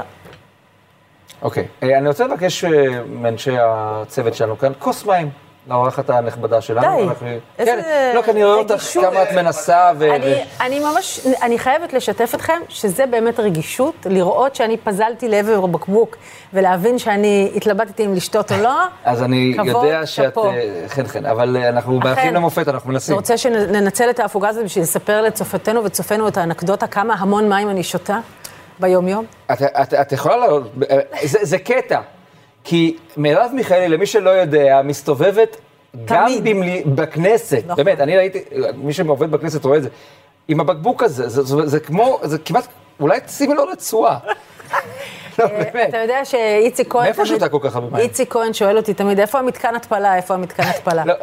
[1.42, 1.66] אוקיי.
[1.82, 2.70] אה, אני רוצה לבקש אה,
[3.08, 5.28] מאנשי הצוות שלנו כאן, כוס מים.
[5.68, 6.96] לאורחת הנכבדה שלנו.
[6.96, 7.26] די, אנחנו-
[7.58, 8.82] איזה כן, לא, כי אני רואה אותך.
[8.94, 10.14] כמה את מנסה, ו...
[10.14, 16.16] אני, אני ממש, אני חייבת לשתף אתכם שזה באמת רגישות, לראות שאני פזלתי לעבר בקבוק
[16.54, 18.74] ולהבין שאני התלבטתי אם לשתות או לא.
[19.04, 20.24] אז אני כבוד, יודע שאת...
[20.24, 20.44] שאפו.
[20.50, 22.00] אה, חן חן, אבל אה, אנחנו.
[22.00, 23.14] באחים למופת, אנחנו אני מנסים.
[23.14, 27.82] רוצה שננצל את ההפוגה הזאת בשביל לספר לצופתנו וצופינו את האנקדוטה, כמה המון מים אני
[27.82, 28.18] שותה
[28.80, 29.24] ביום-יום.
[29.52, 32.00] את, את, את יכולה לעלות, אה, זה, זה קטע,
[32.68, 35.56] כי מרב מיכאלי, למי שלא יודע, מסתובבת
[36.04, 36.26] גם.
[36.44, 37.84] במלי, בכנסת, נכון.
[37.84, 38.42] באמת, אני ראיתי,
[38.76, 39.88] מי שעובד בכנסת רואה את זה,
[40.48, 42.66] עם הבקבוק הזה, זה, זה, זה כמו, זה כמעט,
[43.00, 44.18] אולי תשימי לו רצועה.
[45.38, 45.76] לא, באמת.
[45.76, 47.04] אה, אתה יודע שאיציק כהן...
[47.04, 48.00] מאיפה שותה כל כך הרבה מים?
[48.00, 51.04] איציק כהן שואל אותי תמיד, איפה המתקן התפלה, איפה המתקן התפלה?
[51.04, 51.14] לא,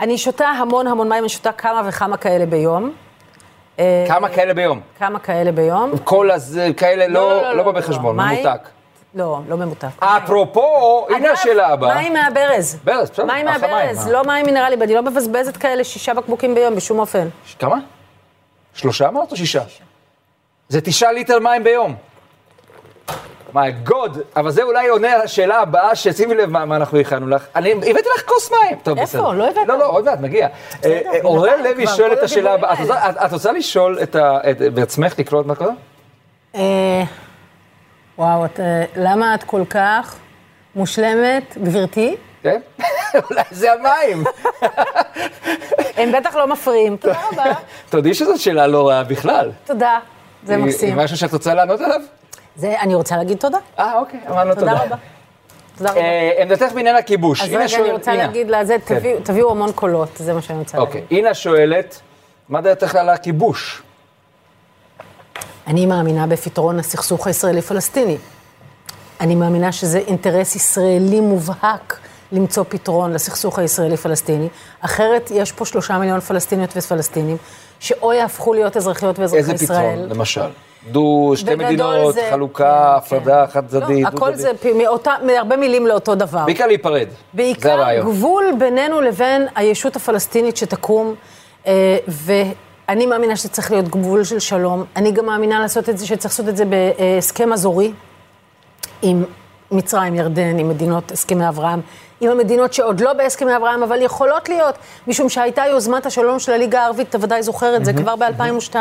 [0.00, 2.92] אני שותה המון המון מים, אני שותה כמה וכמה כאלה ביום.
[4.08, 4.80] כמה כאלה ביום?
[4.98, 5.92] כמה כאלה ביום.
[6.04, 8.79] כל הזה, כאלה לא, לא, בא בחשבון, ממותק.
[9.14, 9.88] לא, לא ממותק.
[10.00, 11.94] אפרופו, הנה השאלה הבאה.
[11.94, 12.76] מים מהברז.
[12.84, 16.98] ברז, בסדר, מים מהברז, לא מים מינרליים, אני לא מבזבזת כאלה שישה בקבוקים ביום בשום
[16.98, 17.28] אופן.
[17.58, 17.76] כמה?
[18.74, 19.62] שלושה אמרת או שישה?
[20.68, 21.94] זה תשעה ליטר מים ביום.
[23.54, 27.28] מיי גוד, אבל זה אולי עונה על השאלה הבאה, ששימי לב מה, מה אנחנו הכנו
[27.28, 27.46] לך.
[27.56, 28.78] אני הבאתי לך כוס מים.
[28.82, 29.18] טוב, איפה?
[29.18, 29.30] בסדר.
[29.32, 29.68] לא הבאת.
[29.68, 30.48] לא, לא, עוד מעט, מגיע.
[30.84, 32.72] אה, אה, אורל לוי שואל את השאלה הבאה.
[32.72, 32.78] את.
[32.80, 34.16] רוצה- את- את רוצה לשאול את
[34.74, 35.74] בעצמך, לקרוא את מה קודם?
[38.20, 40.16] וואו, את, אה, למה את כל כך
[40.76, 42.16] מושלמת, גברתי?
[42.42, 42.60] כן?
[43.30, 44.24] אולי זה המים.
[45.96, 46.96] הם בטח לא מפריעים.
[46.96, 47.44] תודה רבה.
[47.90, 49.50] תודי שזאת שאלה לא רעה בכלל.
[49.64, 49.98] תודה,
[50.44, 50.96] זה מקסים.
[50.96, 52.00] משהו שאת רוצה לענות עליו?
[52.56, 53.58] זה, אני רוצה להגיד תודה.
[53.78, 54.70] אה, אוקיי, אמרנו תודה.
[54.70, 54.96] תודה רבה.
[55.78, 56.00] תודה רבה.
[56.00, 57.42] אה, עמדתך בעניין הכיבוש.
[57.42, 58.14] אז רגע, אני רוצה.
[58.14, 58.98] להגיד לזה, כן.
[59.24, 61.16] תביאו- המון קולות, זה מה שאני רוצה אוקיי, להגיד.
[61.18, 62.00] אינה שואלת,
[62.48, 63.82] מה דעתך על הכיבוש?
[65.70, 68.16] אני מאמינה בפתרון הסכסוך הישראלי-פלסטיני.
[69.20, 71.98] אני מאמינה שזה אינטרס ישראלי מובהק
[72.32, 74.48] למצוא פתרון לסכסוך הישראלי-פלסטיני.
[74.80, 77.36] אחרת, יש פה שלושה מיליון פלסטיניות ופלסטינים,
[77.80, 79.92] שאו יהפכו להיות אזרחיות ואזרחי איזה ישראל.
[79.94, 80.48] פתרון, למשל?
[80.90, 82.64] דו, שתי מדינות, זה- חלוקה,
[83.00, 83.52] כן, הפרדה כן.
[83.52, 84.02] חד צדדית.
[84.04, 86.44] לא, הכל זה מאותה, מהרבה מילים לאותו דבר.
[86.44, 87.08] בעיקר להיפרד.
[87.10, 88.06] זה בעיקר הרעיון.
[88.06, 91.14] גבול בינינו לבין הישות הפלסטינית שתקום,
[91.66, 91.96] אה,
[92.90, 94.84] ואני מאמינה שצריך להיות גבול של שלום.
[94.96, 97.92] אני גם מאמינה לעשות את זה, שצריך לעשות את זה בהסכם אזורי
[99.02, 99.24] עם
[99.70, 101.80] מצרים, ירדן, עם מדינות הסכמי אברהם,
[102.20, 104.74] עם המדינות שעוד לא בהסכמי אברהם, אבל יכולות להיות,
[105.06, 108.74] משום שהייתה יוזמת השלום של הליגה הערבית, אתה ודאי זוכר את זה, כבר ב-2002.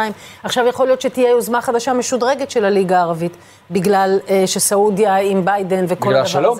[0.43, 3.37] עכשיו יכול להיות שתהיה יוזמה חדשה משודרגת של הליגה הערבית,
[3.71, 6.57] בגלל אה, שסעודיה עם ביידן וכל בגלל הדבר השלום?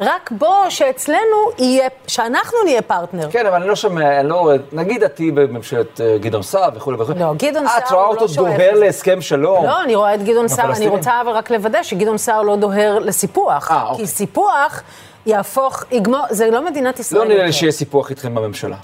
[0.00, 3.30] רק בוא, שאצלנו יהיה, שאנחנו נהיה פרטנר.
[3.30, 6.68] כן, אבל אני לא שומע, אני לא רואה, נגיד את תהיי בממשלת אה, גדעון סער
[6.74, 7.20] וכולי וכולי.
[7.20, 8.74] לא, גדעון סער את רואה אותו לא שואף דוהר.
[8.74, 9.64] להסכם שלום.
[9.66, 10.88] לא, אני רואה את גדעון סער, אני.
[10.88, 13.70] רוצה אבל רק לוודא שגדעון סער לא דוהר לסיפוח.
[13.70, 14.04] אה, אוקיי.
[14.04, 14.82] כי סיפוח
[15.26, 17.22] יהפוך, יגמור, זה לא מדינת ישראל.
[17.22, 17.52] לא נראה לי.
[17.52, 18.76] שיהיה סיפוח איתכם בממשלה.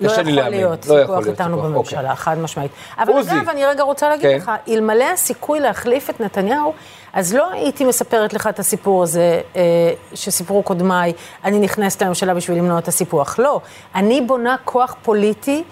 [0.00, 0.52] לא לי יכול להאמין.
[0.60, 2.16] להיות לא סיפוח איתנו בממשלה, אוקיי.
[2.16, 2.70] חד משמעית.
[2.98, 3.30] אבל עוזי.
[3.30, 4.36] אגב, אני רגע רוצה להגיד כן.
[4.36, 6.72] לך, אלמלא הסיכוי להחליף את נתניהו,
[7.12, 9.62] אז לא הייתי מספרת לך את הסיפור הזה אה,
[10.14, 11.12] שסיפרו קודמיי,
[11.44, 13.38] אני נכנסת לממשלה בשביל למנוע את הסיפוח.
[13.38, 13.60] לא,
[13.94, 15.64] אני בונה כוח פוליטי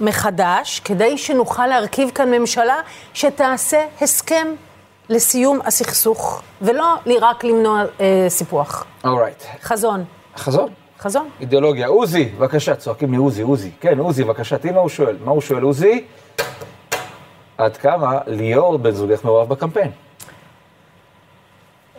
[0.00, 2.76] מחדש, כדי שנוכל להרכיב כאן ממשלה
[3.14, 4.46] שתעשה הסכם
[5.08, 8.84] לסיום הסכסוך, ולא רק למנוע אה, סיפוח.
[9.04, 9.42] אורייט.
[9.62, 10.04] חזון,
[10.36, 10.85] חזון.
[11.00, 11.28] חזון.
[11.40, 11.86] אידיאולוגיה.
[11.86, 13.70] עוזי, בבקשה, צועקים לי עוזי, עוזי.
[13.80, 15.16] כן, עוזי, בבקשה, תראי מה הוא שואל.
[15.24, 16.04] מה הוא שואל, עוזי?
[17.58, 19.90] עד כמה ליאור בן זוגך מעורב בקמפיין?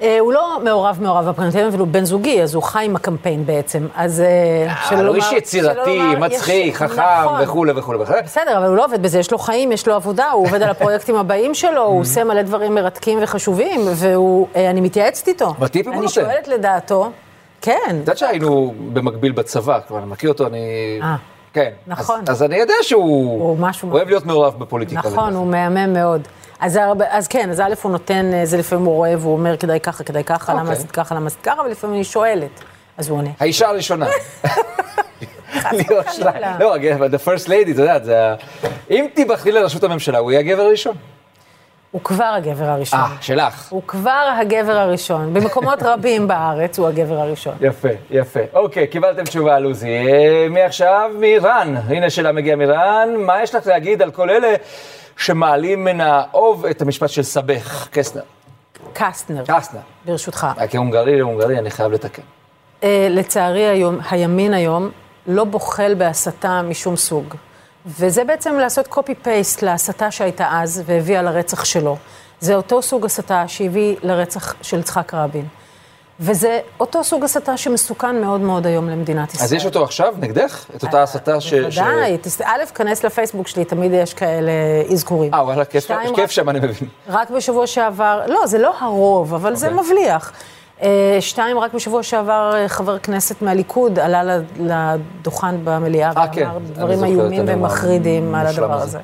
[0.01, 3.45] אה, הוא לא מעורב מעורב בקמפיין, אבל הוא בן זוגי, אז הוא חי עם הקמפיין
[3.45, 3.87] בעצם.
[3.95, 7.41] אז אה, שלא אבל הוא לומר- איש יצירתי, שלא מצחיק, חכם נכון.
[7.43, 8.21] וכולי וכולי וכולי.
[8.21, 10.69] בסדר, אבל הוא לא עובד בזה, יש לו חיים, יש לו עבודה, הוא עובד על
[10.69, 15.47] הפרויקטים הבאים שלו, הוא עושה מלא דברים מרתקים וחשובים, ואני מתייעצת איתו.
[15.59, 16.13] אבל טיפים הוא אני נותן.
[16.13, 17.11] שואלת לדעתו,
[17.61, 20.59] כן, את יודעת שהיינו במקביל בצבא, כבר אני מכיר אותו, אני...
[21.01, 21.15] אה.
[21.53, 21.71] כן.
[21.87, 22.21] נכון.
[22.21, 23.03] אז, אז אני יודע שהוא
[23.41, 25.01] הוא משהו- אוהב להיות מעורב בפוליטיקה.
[25.09, 26.27] נכון, הוא מהמם מאוד.
[26.59, 29.57] אז, הרבה, אז כן, אז א' הוא נותן, אה, זה לפעמים הוא רואה והוא אומר
[29.57, 30.75] כדאי ככה, כדאי ככה, למה אוקיי.
[30.75, 32.63] עשית ככה, למה עשית ככה, אבל לפעמים אני שואלת,
[32.97, 33.29] אז הוא עונה.
[33.39, 34.07] האישה הראשונה.
[36.59, 38.35] לא, אבל the first lady, אתה יודע, זה ה...
[38.89, 40.95] אם תיבחרי לראשות הממשלה, הוא יהיה הגבר הראשון.
[41.91, 42.99] הוא כבר הגבר הראשון.
[42.99, 43.67] אה, שלך.
[43.69, 45.33] הוא כבר הגבר הראשון.
[45.33, 47.55] במקומות רבים בארץ הוא הגבר הראשון.
[47.61, 48.39] יפה, יפה.
[48.53, 49.87] אוקיי, קיבלתם תשובה על עוזי.
[49.89, 51.75] אה, מעכשיו, מרן.
[51.87, 53.09] הנה שאלה מגיעה מרן.
[53.17, 54.53] מה יש לך להגיד על כל אלה
[55.17, 58.21] שמעלים מן האוב את המשפט של סבך, קסנר?
[58.93, 59.79] קסטנר, קסנר.
[60.05, 60.47] ברשותך.
[60.59, 62.21] אה, כהונגרי להונגרי, אני חייב לתקן.
[62.83, 64.89] אה, לצערי היום, הימין היום
[65.27, 67.35] לא בוחל בהסתה משום סוג.
[67.87, 71.97] וזה בעצם לעשות copy-paste להסתה שהייתה אז והביאה לרצח שלו.
[72.39, 75.45] זה אותו סוג הסתה שהביא לרצח של יצחק רבין.
[76.19, 79.45] וזה אותו סוג הסתה שמסוכן מאוד מאוד היום למדינת ישראל.
[79.45, 80.65] אז יש אותו עכשיו נגדך?
[80.75, 81.53] את אותה הסתה ש...
[81.53, 84.51] ש- בוודאי, תס- א', כנס לפייסבוק שלי, תמיד יש כאלה
[84.91, 85.33] אזכורים.
[85.33, 86.89] אה, וואלה, כיף כיף שם, אני מבין.
[87.07, 89.81] רק בשבוע שעבר, לא, זה לא הרוב, אבל זה אוקיי.
[89.81, 90.31] מבליח.
[90.81, 96.57] אה, שתיים, רק בשבוע שעבר אה, חבר כנסת מהליכוד עלה לדוכן במליאה אה, כן, ואמר
[96.57, 98.83] אני דברים איומים ומחרידים על המושלם הדבר הזה.
[98.83, 98.99] הזה.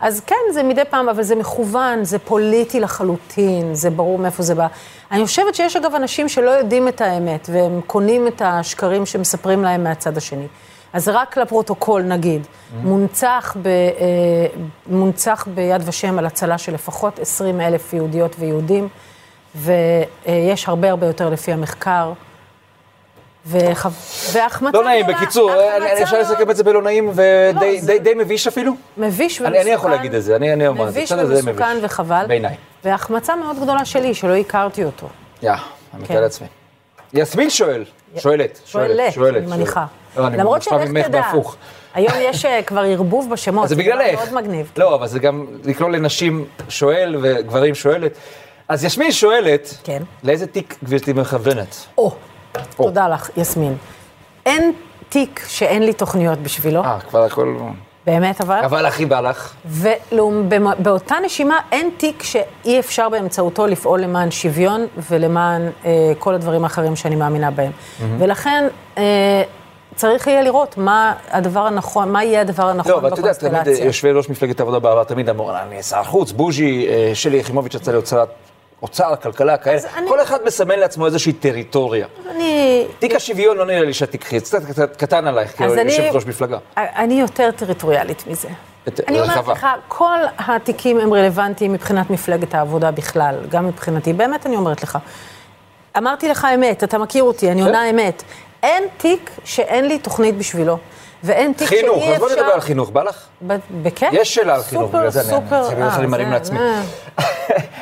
[0.00, 4.54] אז כן, זה מדי פעם, אבל זה מכוון, זה פוליטי לחלוטין, זה ברור מאיפה זה
[4.54, 4.66] בא.
[5.10, 9.84] אני חושבת שיש אגב אנשים שלא יודעים את האמת, והם קונים את השקרים שמספרים להם
[9.84, 10.46] מהצד השני.
[10.92, 12.86] אז רק לפרוטוקול נגיד, Mm-hmm.
[12.86, 18.88] מונצח, ב, אה, מונצח ביד ושם על הצלה של לפחות 20 אלף יהודיות ויהודים,
[19.56, 22.12] ויש הרבה הרבה יותר לפי המחקר.
[23.46, 23.86] וח...
[24.32, 25.50] והחמצה לא נעים, בקיצור,
[26.02, 27.80] אפשר מאוד- לסכם את זה בלא נעים ודי
[28.14, 28.72] לא, מביש אפילו?
[28.96, 29.60] מביש ומסוכן.
[29.60, 30.98] אני- יכול להגיד את זה, אני- אומר את זה.
[31.00, 31.76] מביש ומסוכן.
[31.82, 32.24] וחבל.
[32.28, 32.54] בעיניי.
[32.84, 35.08] והחמצה מאוד גדולה שלי, שלא הכרתי אותו.
[35.42, 35.58] יא, אני
[36.02, 36.22] מתאר כן.
[36.22, 36.46] לעצמי.
[37.14, 37.84] יסמין שואל,
[38.16, 39.36] שואלת, שואלת, שואלת.
[39.42, 39.86] אני מניחה.
[40.16, 41.22] לא, למרות שלך תדע.
[41.94, 43.68] היום יש אה, כבר ערבוב בשמות.
[43.68, 44.14] זה בגללך.
[44.18, 44.72] מאוד מגניב.
[44.76, 48.12] לא, אבל זה גם לקרוא לנשים שואל וגברים שואלת.
[48.68, 50.02] אז יסמין שואלת, כן.
[50.24, 51.76] לאיזה תיק גברתי מכוונת?
[51.98, 52.12] או,
[52.76, 53.76] תודה לך, יסמין.
[54.46, 54.72] אין
[55.08, 57.56] תיק שאין לי תוכניות בשבילו, אה, כבר הכל...
[58.06, 58.60] באמת אבל.
[58.64, 59.54] אבל הכי בא לך.
[59.66, 66.96] ובאותה נשימה אין תיק שאי אפשר באמצעותו לפעול למען שוויון ולמען אה, כל הדברים האחרים
[66.96, 67.72] שאני מאמינה בהם.
[68.18, 69.42] ולכן אה,
[69.94, 73.52] צריך יהיה לראות מה הדבר הנכון, מה יהיה הדבר הנכון לא, אבל את יודעת, תמיד
[73.52, 73.86] בקונסטלציה.
[73.86, 77.92] יושבי ראש מפלגת העבודה בעבר תמיד אמרו, אני שר חוץ, בוז'י, אה, שלי יחימוביץ' יצא
[77.92, 78.24] לאוצר,
[78.82, 79.78] אוצר, כלכלה, כאלה.
[79.96, 82.06] אני- כל אחד מסמן לעצמו איזושהי טריטוריה.
[82.30, 86.14] אני, תיק השוויון לא נראה לי שאת תיקחי, זה קצת קטן עלייך, אז אני- כיושבת
[86.14, 86.58] ראש מפלגה.
[86.76, 88.48] אני יותר טריטוריאלית מזה.
[89.08, 89.48] אני אומרת.
[89.48, 94.98] לך, כל התיקים הם רלוונטיים מבחינת מפלגת העבודה בכלל, גם מבחינתי, באמת אני אומרת לך.
[95.98, 98.22] אמרתי לך אמת, אתה מכיר אותי, אני עונה אמת.
[98.62, 100.78] אין תיק שאין לי תוכנית בשבילו.
[101.26, 101.92] ואין תיק שאי אפשר...
[101.92, 103.26] חינוך, אז בוא נדבר על חינוך, בא לך?
[103.82, 104.08] בכיף.
[104.12, 105.36] יש שאלה על חינוך, בגלל זה אני- זה
[105.76, 106.58] אני אה, מרים זה- לעצמי.
[106.58, 106.82] אה.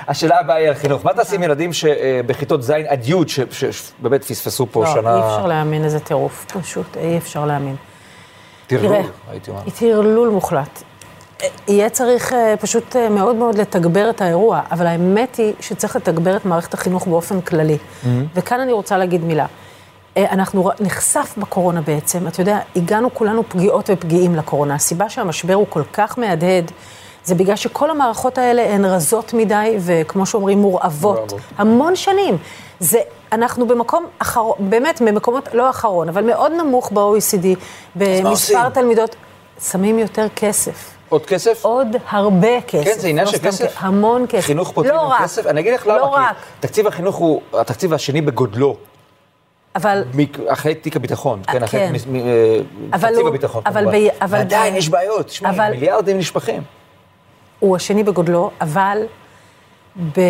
[0.09, 1.05] השאלה הבאה היא על חינוך.
[1.05, 3.15] מה תעשי עם ילדים שבכיתות ז' עד י',
[3.51, 5.15] שבאמת פספסו פה לא, שנה...
[5.15, 7.77] אי אפשר להאמין, איזה טירוף, פשוט אי אפשר להאמין.
[8.67, 8.97] טרלול,
[9.31, 9.61] הייתי אומר.
[9.79, 10.83] טרלול מוחלט.
[11.43, 15.97] אה, יהיה צריך אה, פשוט אה, מאוד מאוד לתגבר את האירוע, אבל האמת היא שצריך
[15.97, 17.79] לתגבר את מערכת החינוך באופן כללי.
[18.35, 19.47] וכאן אני רוצה להגיד מילה.
[20.17, 24.75] אה, אנחנו נחשף בקורונה בעצם, אתה יודע, הגענו כולנו פגיעות ופגיעים לקורונה.
[24.75, 26.71] הסיבה שהמשבר הוא כל כך מהדהד,
[27.25, 31.33] זה בגלל שכל המערכות האלה הן רזות מדי, וכמו שאומרים, מורעבות.
[31.59, 32.37] המון שנים.
[32.81, 32.99] זה,
[33.33, 37.47] אנחנו במקום אחרון, באמת, במקומות, לא אחרון, אבל מאוד נמוך ב-OECD,
[37.97, 38.69] במספר?
[38.69, 39.17] תלמידות,
[39.71, 40.91] שמים יותר כסף.
[41.09, 41.65] עוד כסף?
[41.65, 42.85] עוד הרבה כסף.
[42.85, 43.75] כן, זה עניין לא של כסף.
[43.79, 44.47] המון כסף.
[44.47, 45.13] חינוך פותרים לא.
[45.23, 45.47] כסף?
[45.47, 45.99] אני אגיד לך למה.
[45.99, 46.37] לא כי רק.
[46.61, 48.77] תקציב החינוך הוא התקציב השני בגודלו,
[49.77, 50.03] אבל,
[50.49, 51.43] אחרי תיק הביטחון.
[51.47, 51.81] כן, אחרי
[53.03, 53.63] תקציב הביטחון.
[53.65, 53.85] כמובן.
[54.29, 55.27] ועדיין יש בעיות.
[55.27, 56.63] תשמע, אבל- מיליארדים נשפכים.
[57.61, 59.03] הוא השני בגודלו, אבל
[60.19, 60.23] אה,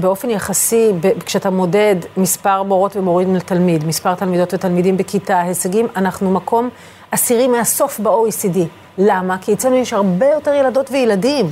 [0.00, 0.92] באופן יחסי,
[1.26, 6.68] כשאתה מודד מספר מורות ומורים לתלמיד, מספר תלמידות ותלמידים בכיתה, הישגים, אנחנו מקום
[7.10, 8.58] עשירי מהסוף ב-OECD.
[8.98, 9.38] למה?
[9.40, 11.46] כי אצלנו יש הרבה יותר ילדות וילדים.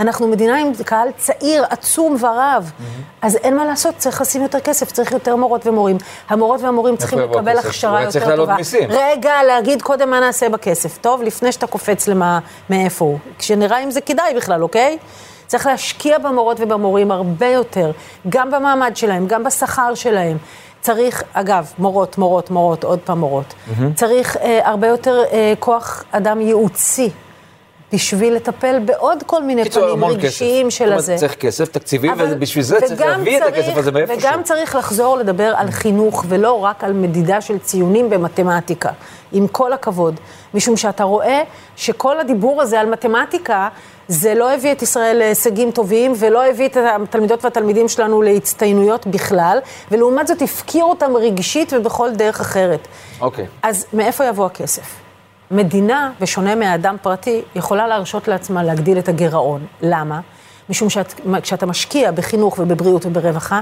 [0.00, 2.72] אנחנו מדינה עם קהל צעיר, עצום ורב.
[3.22, 5.96] אז אין מה לעשות, צריך לשים יותר כסף, צריך יותר מורות ומורים.
[6.28, 7.58] המורות והמורים צריכים לקבל?
[7.58, 8.36] הכשרה יותר צריך טובה.
[8.36, 8.88] להעלות מיסים.
[8.90, 10.98] רגע, להגיד קודם מה נעשה בכסף.
[10.98, 12.38] טוב, לפני שאתה קופץ למה,
[12.70, 13.18] מאיפה הוא.
[13.38, 14.98] כשנראה אם זה כדאי בכלל, אוקיי?
[15.46, 17.90] צריך להשקיע במורות ובמורים הרבה יותר,
[18.28, 20.36] גם במעמד שלהם, גם בשכר שלהם.
[20.80, 23.54] צריך, אגב, מורות, מורות, מורות, עוד פעם מורות.
[23.94, 27.10] צריך אה, הרבה יותר אה, כוח אדם ייעוצי.
[27.92, 30.04] בשביל לטפל בעוד כל מיני פנים כסף.
[30.04, 31.16] רגשיים זאת של הזה.
[31.16, 34.18] צריך כסף, תקציבים, אבל- ובשביל זה צריך להביא את הכסף הזה מאיפשהו.
[34.30, 38.90] וגם צריך לחזור לדבר על חינוך, ולא רק על מדידה של ציונים במתמטיקה,
[39.32, 40.20] עם כל הכבוד.
[40.54, 41.42] משום שאתה רואה
[41.76, 43.68] שכל הדיבור הזה על מתמטיקה,
[44.08, 49.58] זה לא הביא את ישראל להישגים טובים, ולא הביא את התלמידות והתלמידים שלנו להצטיינויות בכלל,
[49.90, 52.88] ולעומת זאת הפקיר אותם רגשית ובכל דרך אחרת.
[53.20, 53.46] אוקיי.
[53.62, 54.99] אז מאיפה יבוא הכסף?
[55.50, 59.66] מדינה, בשונה מאדם פרטי, יכולה להרשות לעצמה להגדיל את הגירעון.
[59.82, 60.20] למה?
[60.68, 63.60] משום שכשאתה משקיע בחינוך ובבריאות וברווחה,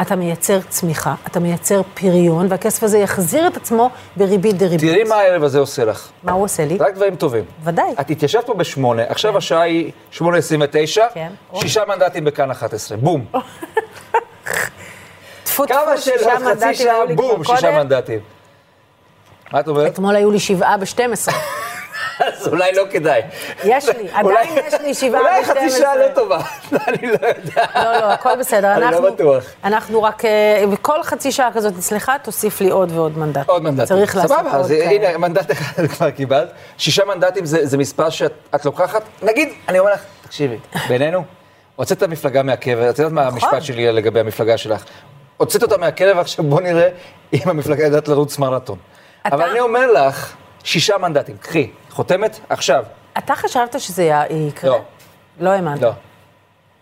[0.00, 4.90] אתה מייצר צמיחה, אתה מייצר פריון, והכסף הזה יחזיר את עצמו בריבית דריבית.
[4.90, 6.08] תראי מה הערב הזה עושה לך.
[6.22, 6.76] מה הוא עושה לי?
[6.80, 7.44] רק דברים טובים.
[7.64, 7.94] ודאי.
[8.00, 11.32] את התיישבת פה בשמונה, עכשיו השעה היא שמונה עשרים ותשע, כן.
[11.54, 13.24] שישה מנדטים בכאן 11, בום.
[15.44, 17.70] טפו כמה טפו, שישה חצי מנדטים שעה, היו לי כבר בום, שישה.
[17.70, 18.35] מנדטים.
[19.52, 19.92] מה את אומרת?
[19.92, 21.32] אתמול היו לי שבעה ב-12.
[22.20, 23.20] אז אולי לא כדאי.
[23.64, 25.48] יש לי, אולי- עדיין יש לי שבעה אולי ב-12.
[25.50, 26.38] חצי שעה לא טובה,
[26.88, 27.62] אני לא יודע.
[27.74, 28.72] לא, לא, הכל בסדר.
[28.74, 29.44] אני לא בטוח.
[29.64, 33.48] אנחנו רק, אה, בכל חצי שעה כזאת אצלך, תוסיף לי עוד ועוד מנדט.
[33.48, 33.84] עוד מנדטים.
[33.86, 35.08] צריך לעשות סבבה, עוד אז כאלה.
[35.08, 36.48] הנה, מנדט אחד כבר קיבלת.
[36.78, 40.56] שישה מנדטים זה מספר שאת את לוקחת, נגיד, אני אומר לך, תקשיבי,
[40.88, 41.22] בינינו,
[41.76, 43.34] הוצאת את המפלגה מהקבר, את יודעת מה נכון.
[43.34, 44.84] המשפט שלי לגבי המפלגה שלך?
[45.36, 46.88] הוצאת אותה מהקרב, עכשיו בוא נראה
[47.32, 48.78] אם המפלגה יודעת לרוץ מרתון.
[49.26, 50.34] אתה- אבל אני אומר לך,
[50.64, 52.84] שישה מנדטים, קחי, חותמת, עכשיו.
[53.18, 54.70] אתה חשבת שזה יקרה?
[54.70, 54.80] לא.
[55.40, 55.82] לא האמנת.
[55.82, 55.90] לא.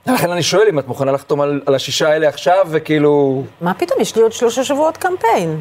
[0.06, 3.42] לכן אני שואל אם את מוכנה לחתום על, על השישה האלה עכשיו, וכאילו...
[3.60, 5.60] מה פתאום, יש לי עוד שלושה שבועות קמפיין.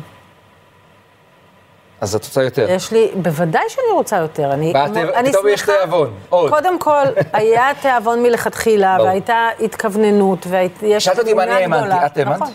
[2.01, 2.67] אז את רוצה יותר.
[2.69, 4.53] יש לי, בוודאי שאני רוצה יותר.
[4.53, 6.49] אני, והטבע- אני פתאום יש תיאבון, עוד.
[6.49, 8.97] קודם כל, היה תיאבון מלכתחילה.
[9.03, 10.47] והייתה התכווננות,
[10.81, 12.05] ויש שאלת אותי אמונה אני האמנתי.
[12.05, 12.41] את האמנת?
[12.41, 12.53] נכון.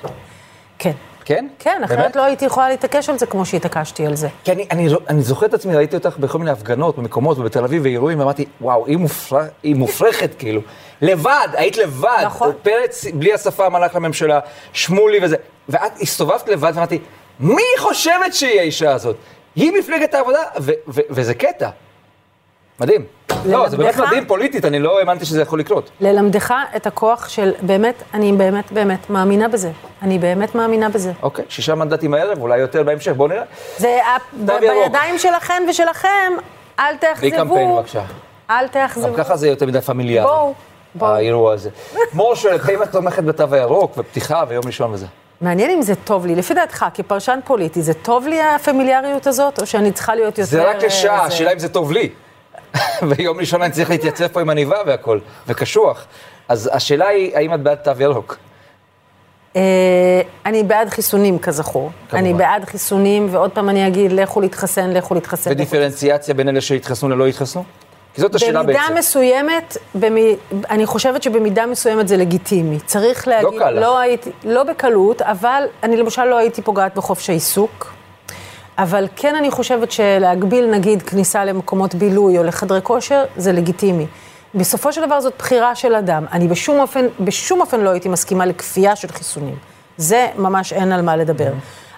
[0.79, 0.93] כן.
[1.29, 1.47] כן?
[1.59, 2.17] כן, אחרת?
[2.17, 4.29] לא הייתי יכולה להתעקש על זה כמו שהתעקשתי על זה.
[4.45, 7.83] כי אני, אני, אני זוכר את עצמי, ראיתי אותך בכל מיני הפגנות, במקומות, ובתל אביב,
[7.85, 10.61] ואירועים, ואמרתי, וואו, היא, מופר, היא מופרכת, כאילו.
[11.01, 12.23] לבד, היית לבד.
[12.25, 12.53] נכון.
[12.63, 14.41] פרץ, בלי השפם, הלך לממשלה,
[14.73, 15.37] שמולי וזה.
[15.69, 16.99] ואת הסתובבת לבד, ואמרתי,
[17.41, 19.17] מי חושבת שהיא האישה הזאת?
[19.57, 21.71] היא מפלגת העבודה, ו- ו- וזה קטע.
[22.81, 23.18] מדהים.
[23.45, 23.97] לא, זה באמת?
[23.97, 25.91] מדהים פוליטית, אני לא האמנתי שזה יכול לקרות.
[26.01, 29.71] ללמדך את הכוח של, באמת, אני באמת באמת מאמינה בזה.
[30.03, 31.13] אני באמת מאמינה בזה.
[31.23, 33.43] אוקיי, שישה מנדטים הערב, אולי יותר בהמשך, בואו נראה.
[33.79, 33.99] זה.
[34.61, 36.33] בידיים שלכן ושלכם,
[36.79, 36.85] אל
[37.19, 37.49] בלי תאכזבו.
[37.49, 38.03] קמפיין, בבקשה.
[38.51, 39.15] אל גם תאכזבו.
[39.17, 40.29] ככה זה יותר מדי פמיליארי.
[40.95, 41.15] בואו.
[41.15, 41.71] האירוע הזה.
[42.13, 45.07] מור שואלת, האם את תומכת בתו הירוק ופתיחה ויום ראשון וזה?
[45.41, 46.35] מעניין אם זה טוב לי.
[46.35, 50.51] לפי דעתך, כפרשן פוליטי, זה טוב לי הפמיליאריות הזאת, או שאני צריכה להיות יותר...
[50.51, 52.11] זה רק לשעה, אה, השאלה אם זה טוב לי.
[53.09, 56.07] ויום ראשון אני צריך להתייצב פה עם עניבה והכל, וקשוח.
[56.49, 58.37] אז השאלה היא, האם את בעד תו ירוק?
[59.57, 61.91] אה, אני בעד חיסונים, כזכור.
[62.13, 65.51] אני בעד חיסונים, ועוד פעם אני אגיד, לכו להתחסן, לכו להתחסן.
[65.51, 67.65] ודיפרנציאציה בין אלה שהתחסנו ללא התחסנו?
[68.15, 68.95] כי זאת השאלה במידה בעצם.
[68.99, 70.37] מסוימת, במי,
[70.71, 72.79] אני חושבת שבמידה מסוימת זה לגיטימי.
[72.87, 73.81] צריך להגיד, קל לך.
[73.81, 77.98] לא הייתי, לא בקלות, אבל אני למשל לא הייתי פוגעת בחופש העיסוק.
[78.79, 84.07] אבל כן אני חושבת שלהגביל נגיד כניסה למקומות בילוי או לחדרי כושר, זה לגיטימי.
[84.55, 86.25] בסופו של דבר זאת בחירה של אדם.
[86.33, 89.57] אני בשום אופן, בשום אופן לא הייתי מסכימה לכפייה של חיסונים.
[89.97, 91.53] זה ממש אין על מה לדבר.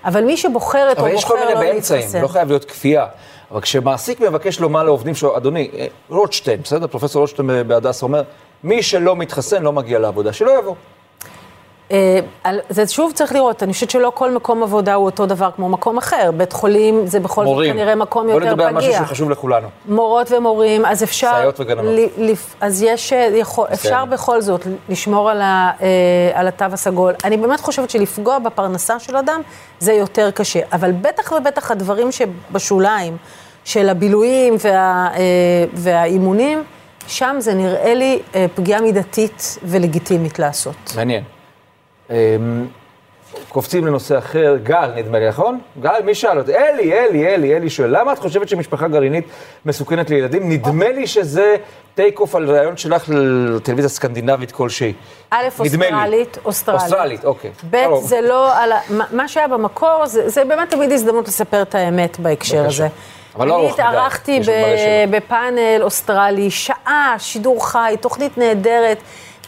[0.05, 2.21] אבל מי שבוחרת או אבל יש כל בוחר מיני לא באמצעים, להתחסן.
[2.21, 3.07] לא חייב להיות כפייה.
[3.51, 6.87] אבל כשמעסיק מבקש לומר לעובדים שלו, אדוני, אה, רוטשטיין, בסדר?
[6.87, 8.23] פרופסור רוטשטיין בהדסה אומר,
[8.65, 10.75] מי שלא מתחסן לא מגיע לעבודה, שלא יבוא.
[11.93, 12.21] אה,
[12.69, 15.99] זה שוב צריך לראות, אני חושבת שלא כל מקום עבודה הוא אותו דבר כמו מקום
[15.99, 16.31] אחר.
[16.37, 17.73] בית חולים זה בכל זאת מורים.
[17.75, 19.07] כנראה מקום בוא יותר נדבר על משהו פגיע.
[19.07, 19.69] שחשוב לכולנו.
[19.89, 21.33] מורות ומורים, אז אפשר...
[21.37, 21.85] סייעות וגננות.
[22.19, 25.87] ל- לפ- אז יש, אה, יכול, אפשר בכל זאת לשמור על, ה, אה,
[26.35, 27.13] על התו הסגול.
[27.25, 29.41] אני באמת חושבת שלפגוע בפרנסה של אדם
[29.81, 30.61] זה יותר קשה.
[30.73, 33.17] אבל בטח ובטח הדברים שבשוליים,
[33.65, 35.09] של הבילויים וה,
[35.75, 36.63] והאימונים,
[37.07, 38.19] שם זה נראה לי
[38.55, 40.75] פגיעה מידתית ולגיטימית לעשות.
[40.97, 41.23] מעניין.
[42.11, 42.67] אמ,
[43.49, 45.59] קופצים לנושא אחר, גל, נדמה לי, נכון?
[45.81, 46.55] גל, מי שאל אותי?
[46.57, 49.25] אלי, אלי, אלי, אלי שואל, למה את חושבת שמשפחה גרעינית
[49.67, 50.49] מסוכנת לילדים?
[50.53, 51.57] נדמה לי שזה
[51.95, 54.93] takeoff על רעיון שלך לטלוויזיה סקנדינבית כלשהי.
[55.31, 55.45] א'.
[55.59, 56.83] אוסטרלית, אוסטרלית.
[56.83, 57.51] אוסטרלית, אוקיי.
[57.71, 57.77] ב'.
[58.01, 58.79] זה לא על ה...
[59.13, 62.85] מה- שהיה במקור, זה, זה באמת תמיד הזדמנות לספר את האמת בהקשר בבקשה.
[62.85, 62.89] הזה.
[63.37, 64.57] אבל לא אני ארוך מדי, התארחתי ב- שאלות.
[65.11, 68.99] בפאנל אוסטרלי, שעה, שידור חי, תוכנית נהדרת.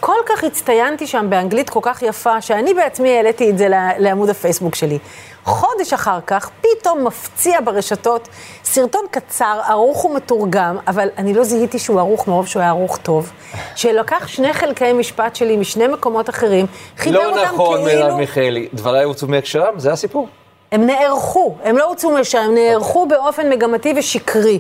[0.05, 3.67] כל כך הצטיינתי שם באנגלית כל כך יפה, שאני בעצמי העליתי את זה
[3.99, 4.99] לעמוד הפייסבוק שלי.
[5.45, 8.29] חודש אחר כך, פתאום מפציע ברשתות
[8.65, 13.33] סרטון קצר, ערוך ומתורגם, אבל אני לא זיהיתי שהוא ערוך מרוב שהוא היה ערוך טוב,
[13.77, 16.67] שלקח שני חלקי משפט שלי משני מקומות אחרים,
[16.99, 18.03] חיבר לא אותם נכון, כאילו...
[18.03, 18.69] מרב מיכאלי.
[18.75, 20.29] דבריי הוצאו מהקשרם, זה הסיפור.
[20.73, 24.59] הם נערכו, הם לא הוצאו משם, הם נערכו באופן מגמתי ושקרי.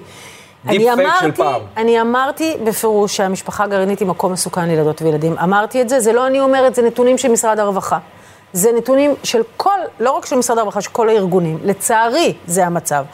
[0.68, 1.42] אני אמרתי.
[1.76, 5.38] אני אמרתי בפירוש שהמשפחה הגרעינית היא מקום מסוכן לילדות וילדים.
[5.38, 7.98] אמרתי את זה, זה לא אני אומרת, זה נתונים של משרד הרווחה.
[8.54, 9.70] זה נתונים של כל,
[10.00, 11.58] לא רק של משרד הרווחה, של כל הארגונים.
[11.64, 13.04] לצערי, זה המצב.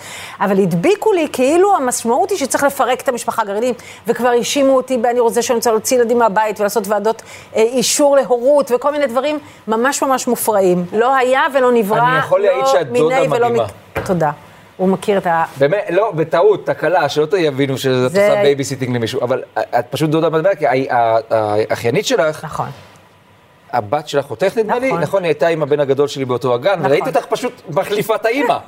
[0.41, 5.21] אבל הדביקו לי כאילו המשמעות היא שצריך לפרק את המשפחה הגרעינית, וכבר האשימו אותי ב"אני
[5.21, 7.23] רוצה שאני רוצה להוציא ילדים מהבית ולעשות ועדות
[7.57, 10.85] אה, אישור להורות וכל מיני דברים ממש ממש מופרעים.
[10.93, 13.65] לא היה ולא נברא, אני יכול להעיד לא שאת דודה מיני ולא מדהימה.
[13.97, 14.31] מק- תודה.
[14.79, 15.45] הוא מכיר את ה...
[15.59, 20.31] באמת, לא, בטעות, תקלה, שלא יבינו שאת זה- עושה בייביסיטינג למישהו, אבל את פשוט דודה
[20.31, 20.67] מדהימה, כי
[21.31, 22.69] האחיינית שלך, נכון.
[23.73, 25.01] הבת שלך חותך נדמה לי, נכון.
[25.01, 26.87] נכון, היא הייתה עם הבן הגדול שלי באותו הגן, נכון.
[26.87, 28.57] וראיתי אותך פשוט מחליפה את האימא.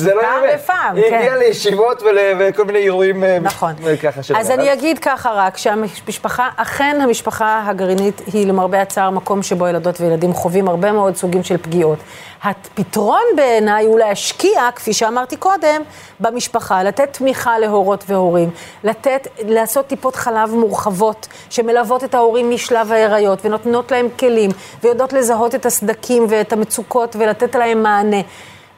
[0.00, 0.54] זה לא פעם יאמן.
[0.54, 1.18] בפעם, היא כן.
[1.18, 3.72] הגיעה לישיבות ול- וכל מיני אירועים אה, נכון.
[4.02, 4.36] ככה של...
[4.36, 10.00] אז אני אגיד ככה רק, שהמשפחה, אכן המשפחה הגרעינית היא למרבה הצער מקום שבו ילדות
[10.00, 11.98] וילדים חווים הרבה מאוד סוגים של פגיעות.
[12.42, 15.82] הפתרון בעיניי הוא להשקיע, כפי שאמרתי קודם,
[16.20, 18.50] במשפחה, לתת תמיכה להורות והורים,
[18.84, 24.50] לתת, לעשות טיפות חלב מורחבות שמלוות את ההורים משלב ההיריות ונותנות להם כלים
[24.82, 28.20] ויודעות לזהות את הסדקים ואת המצוקות ולתת להם מענה.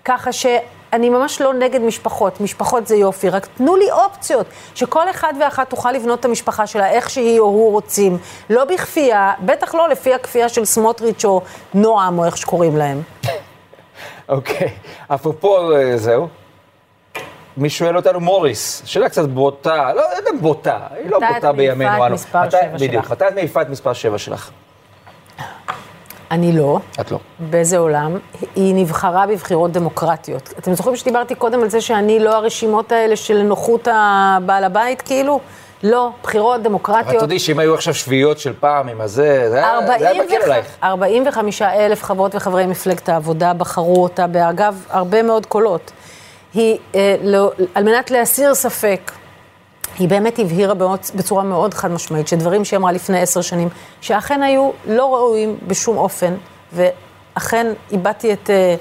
[0.04, 0.46] ככה ש...
[0.92, 5.70] אני ממש לא נגד משפחות, משפחות זה יופי, רק תנו לי אופציות, שכל אחד ואחת
[5.70, 8.18] תוכל לבנות את המשפחה שלה איך שהיא או הוא רוצים,
[8.50, 11.40] לא בכפייה, בטח לא לפי הכפייה של סמוטריץ' או
[11.74, 13.02] נועם, או איך שקוראים להם.
[14.28, 14.68] אוקיי,
[15.08, 16.28] אפרופו אה, זהו,
[17.56, 18.20] מי שואל אותנו?
[18.20, 22.10] מוריס, שאלה קצת בוטה, לא יודע בוטה, היא לא מתי את בוטה מעיפה בימינו את.
[22.12, 23.12] מספר מתי- שבע בדיוק, שלך?
[23.12, 24.50] מתי את מעיפה את מספר 7 שלך?
[26.32, 26.78] אני לא.
[27.00, 27.18] את לא.
[27.38, 28.16] באיזה עולם?
[28.56, 30.54] היא נבחרה בבחירות דמוקרטיות.
[30.58, 35.40] אתם זוכרים שדיברתי קודם על זה שאני לא הרשימות האלה של נוחות הבעל הבית, כאילו?
[35.82, 37.20] לא, בחירות אבל דמוקרטיות.
[37.20, 40.66] תודי שאם היו עכשיו שביעיות של פעם עם הזה, זה היה מקל עלייך.
[40.82, 45.92] 45 אלף חברות וחברי מפלגת העבודה בחרו אותה, באגב, הרבה מאוד קולות.
[46.54, 49.12] היא, אה, לא, על מנת להסיר ספק,
[49.98, 50.74] היא באמת הבהירה
[51.14, 53.68] בצורה מאוד חד משמעית, שדברים שהיא אמרה לפני עשר שנים,
[54.00, 56.34] שאכן היו לא ראויים בשום אופן,
[56.72, 58.74] ואכן איבדתי את אה,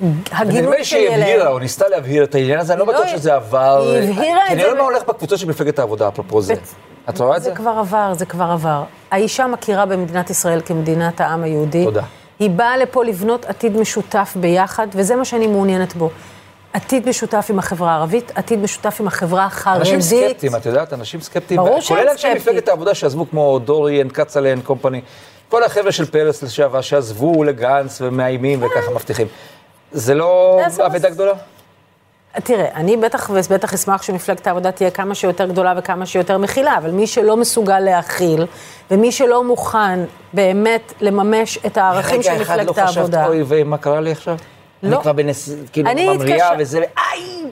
[0.00, 1.20] נדמה הגינוי לי שלי שהיא אליהם.
[1.22, 3.82] הבהירה, או ניסתה להבהיר את העניין הזה, אני לא לא, בטוח היא- שזה עבר.
[3.92, 6.40] היא הבהירה את כי אני זה לא יודע מה הולך בקבוצות של מפלגת העבודה, אפרופו
[6.42, 6.54] זה.
[7.08, 7.50] את רואה את זה?
[7.50, 8.82] זה כבר עבר, זה כבר עבר.
[9.10, 11.84] האישה מכירה במדינת ישראל כמדינת העם היהודי.
[11.84, 12.02] תודה.
[12.38, 16.10] היא באה לפה לבנות עתיד משותף ביחד, וזה מה שאני מעוניינת בו.
[16.72, 19.80] עתיד משותף עם החברה הערבית, עתיד משותף עם החברה החרדית.
[19.80, 21.60] אנשים סקפטיים, את יודעת, אנשים סקפטיים.
[21.60, 22.36] ברור שהם כולל אנשי סקפטיים.
[22.36, 25.00] מפלגת העבודה שעזבו, כמו דוריאן, כצל'ה קומפני.
[25.48, 29.26] כל החבר'ה של פרס לשעבר שעזבו לגנץ ומאיימים וככה מבטיחים.
[29.92, 31.32] זה לא אבדה גדולה?
[32.44, 36.90] תראה, אני בטח ובטח אשמח שמפלגת העבודה תהיה כמה שיותר גדולה וכמה שיותר מכילה, אבל
[36.90, 38.46] מי שלא מסוגל להכיל,
[38.90, 43.26] ומי שלא מוכן באמת לממש את הערכים של רגע אחד לא מפלגת חשבת, העבודה...
[43.26, 44.36] אוי ויי, מה קרה לי עכשיו?
[44.82, 44.94] לא.
[44.94, 45.50] אני כבר בנס...
[45.72, 47.44] כאילו, אני ממריאה התקשר- וזה, איי!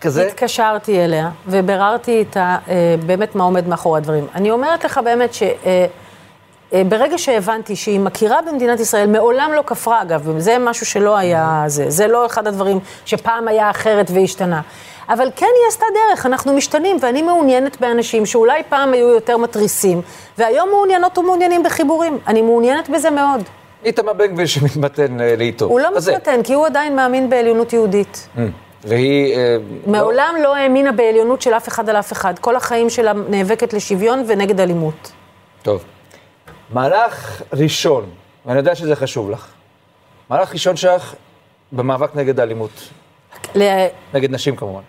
[0.00, 0.26] כזה?
[0.26, 4.26] התקשרתי אליה וביררתי איתה אה, באמת מה עומד מאחורי הדברים.
[4.34, 5.42] אני אומרת לך באמת ש...
[5.42, 5.86] אה,
[6.72, 11.64] אה, ברגע שהבנתי שהיא מכירה במדינת ישראל, מעולם לא כפרה אגב, וזה משהו שלא היה
[11.66, 14.60] זה, זה לא אחד הדברים שפעם היה אחרת והשתנה.
[15.08, 20.02] אבל כן היא עשתה דרך, אנחנו משתנים, ואני מעוניינת באנשים שאולי פעם היו יותר מתריסים,
[20.38, 22.18] והיום מעוניינות ומעוניינים בחיבורים.
[22.26, 23.42] אני מעוניינת בזה מאוד.
[23.84, 25.64] איתמר בן גביר שמתמתן אה, לאיתו.
[25.64, 25.88] הוא לא.
[25.96, 28.28] מתמתן, כי הוא עדיין מאמין בעליונות יהודית.
[28.36, 28.40] Mm.
[28.84, 29.36] והיא...
[29.36, 29.56] אה,
[29.86, 32.38] מעולם לא האמינה בעליונות של אף אחד על אף אחד.
[32.38, 35.12] כל החיים שלה נאבקת לשוויון ונגד אלימות.
[35.62, 35.84] טוב.
[36.70, 38.10] מהלך ראשון,
[38.46, 39.48] ואני יודע שזה חשוב לך.
[40.30, 41.14] מהלך ראשון שלך
[41.72, 42.88] במאבק נגד האלימות.
[44.14, 44.82] נגד נשים כמובן.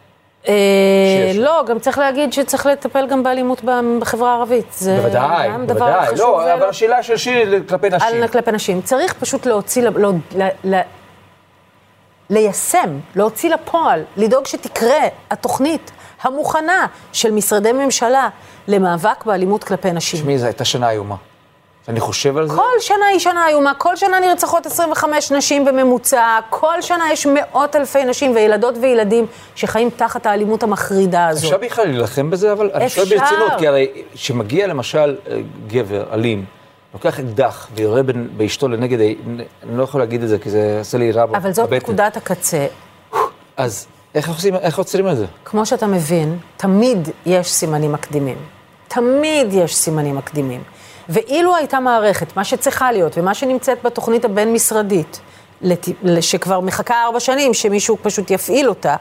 [0.48, 1.32] אה.
[1.36, 3.62] לא, גם צריך להגיד שצריך לטפל גם באלימות
[4.00, 4.68] בחברה הערבית.
[4.74, 6.08] זה בוודאי, גם דבר בוודאי.
[6.08, 8.24] חשוב לא, אבל השאלה של שירי כלפי נשים.
[8.24, 8.82] על כלפי נשים.
[8.82, 10.12] צריך פשוט להוציא, לא,
[12.30, 15.92] ליישם, להוציא לפועל, לדאוג שתקרה התוכנית
[16.22, 18.30] המוכנה של משרדי ממשלה
[18.68, 20.20] למאבק באלימות כלפי נשים.
[20.20, 21.16] תשמעי, זו הייתה שנה איומה.
[21.88, 22.56] אני חושב על זה.
[22.56, 27.76] כל שנה היא שנה איומה, כל שנה נרצחות 25 נשים בממוצע, כל שנה יש מאות
[27.76, 29.26] אלפי נשים וילדות וילדים
[29.56, 31.48] שחיים תחת האלימות המחרידה הזו.
[31.48, 33.18] אפשר בכלל להילחם בזה, אבל אני שואל אפשר.
[33.20, 36.46] ברצינות, כי הרי כשמגיע למשל אה, גבר אלים,
[36.94, 38.02] לוקח אקדח ויורה
[38.38, 39.44] באשתו לנגד, אני
[39.78, 41.76] לא יכול להגיד את זה, כי זה עושה לי רע אבל זאת בבטן.
[41.78, 42.66] נקודת הקצה.
[43.58, 45.26] אז איך עושים- איך עוצרים את זה?
[45.46, 48.38] כמו שאתה מבין, תמיד יש סימנים מקדימים.
[48.88, 50.62] תמיד יש סימנים מקדימים.
[51.10, 55.20] ואילו הייתה מערכת, מה שצריכה להיות, ומה שנמצאת בתוכנית הבין-משרדית,
[56.22, 58.96] שכבר מחכה ארבע שנים, שמישהו פשוט יפעיל אותה,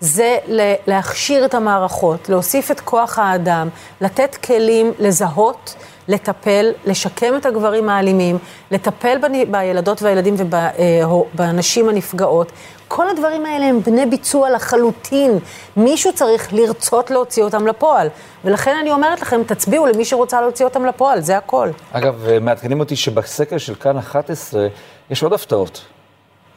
[0.00, 0.38] זה
[0.86, 3.68] להכשיר את המערכות, להוסיף את כוח האדם,
[4.00, 5.74] לתת כלים לזהות,
[6.08, 8.38] לטפל, לשקם את הגברים האלימים,
[8.70, 9.18] לטפל
[9.50, 12.52] בילדות והילדים ובנשים הנפגעות.
[12.92, 15.38] כל הדברים האלה הם בני ביצוע לחלוטין.
[15.76, 18.08] מישהו צריך לרצות להוציא אותם לפועל.
[18.44, 21.68] ולכן אני אומרת לכם, תצביעו למי שרוצה להוציא אותם לפועל, זה הכל.
[21.92, 24.66] אגב, אה, מעדכנים אותי שבסקר של כאן 11
[25.10, 25.84] יש עוד הפתעות.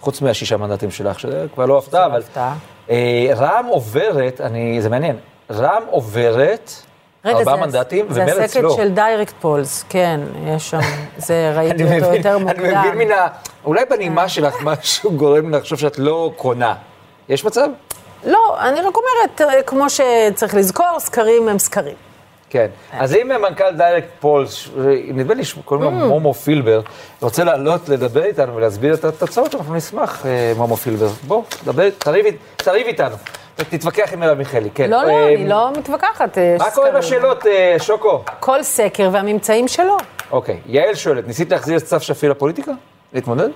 [0.02, 2.20] חוץ מהשישה מנדטים שלך, שזה כבר לא הפתעה, אבל...
[2.20, 2.56] הפתעה.
[2.90, 5.16] אה, רע"מ עוברת, אני, זה מעניין,
[5.52, 6.72] רע"מ עוברת
[7.26, 8.76] ארבעה מנדטים, זה ומרצ הסקר לא.
[8.76, 10.80] של דיירקט פולס, כן, יש שם,
[11.18, 12.80] זה ראיתי אני אותו מבין, יותר אני מוקדם.
[12.80, 13.28] מבין מן ה...
[13.66, 16.74] אולי בנימה שלך משהו גורם לחשוב שאת לא קונה.
[17.30, 17.68] יש מצב?
[18.26, 21.96] לא, אני רק אומרת, אה, כמו שצריך לזכור, סקרים הם סקרים.
[22.50, 22.68] כן.
[22.92, 24.68] אז אם מנכ"ל דיירקט פולס,
[25.08, 26.10] נדמה לי שקוראים לו Mm.
[26.10, 26.82] מומו פילבר,
[27.22, 31.08] רוצה לעלות לדבר איתנו ולהסביר את התוצאות, אנחנו נשמח, אה, מומו פילבר.
[31.28, 32.26] בוא, דבר, תריב,
[32.88, 33.16] איתנו.
[33.56, 34.90] תתווכח עם מרב מיכאלי, כן.
[34.90, 36.38] לא, לא, אה, אני לא מתווכחת.
[36.38, 36.92] אה, מה קורה.
[36.92, 38.24] בשאלות, אה, שוקו?
[38.40, 39.98] כל סקר והממצאים שלו.
[40.32, 42.72] אוקיי, יעל שואלת, ניסית להחזיר את סתיו שפיר לפוליטיקה?
[43.14, 43.50] להתמודד?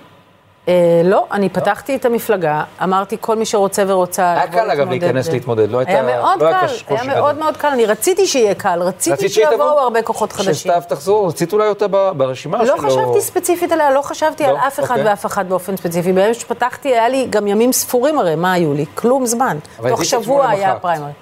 [0.68, 4.88] אה, לא, אני פתחתי את המפלגה, אמרתי כל מי שרוצה ורוצה היה קל, אגב.
[4.88, 7.38] להיכנס להתמודד, לא הייתה- היה מאוד לא היה קל, היה קושי מאוד.
[7.38, 9.78] מאוד קל, אני רציתי שיהיה קל, רציתי שיבואו?
[9.78, 10.54] הרבה כוחות חדשים.
[10.54, 11.28] שסתיו תחזור?
[11.28, 12.90] רצית אולי אותה ברשימה לא שלו?
[12.90, 14.48] חשבתי ספציפית עליה, לא חשבתי לא?
[14.48, 15.10] על אף אחד אוקיי.
[15.10, 16.12] ואף אחת באופן ספציפי.
[16.12, 18.84] ביום שפתחתי, היה לי גם ימים ספורים הרי, מה היו לי?
[18.94, 19.58] כלום זמן.
[19.88, 20.72] תוך שבוע שמונה היה.
[20.72, 21.12] הפריימרי.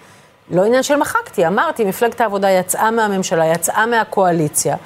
[0.51, 4.77] לא עניין של מחקתי, אמרתי, מפלגת העבודה יצאה מהממשלה, יצאה מהקואליציה.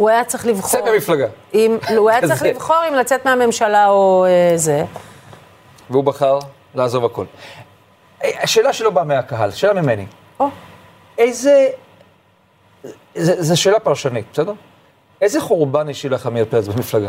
[0.00, 0.70] הוא היה צריך לבחור...
[0.70, 1.26] צאת מהמפלגה.
[1.54, 2.42] אם, הוא היה צריך.
[2.42, 4.84] לבחור אם לצאת מהממשלה או אה, זה.
[5.90, 6.38] והוא בחר
[6.74, 7.24] לעזוב הכל.
[8.24, 10.06] אה, השאלה שלו באה מהקהל, שאלה ממני.
[10.40, 10.46] או,
[11.18, 11.68] איזה...
[13.14, 14.52] זו שאלה פרשנית, בסדר?
[15.20, 17.08] איזה חורבן השאיר לך עמיר פרץ במפלגה?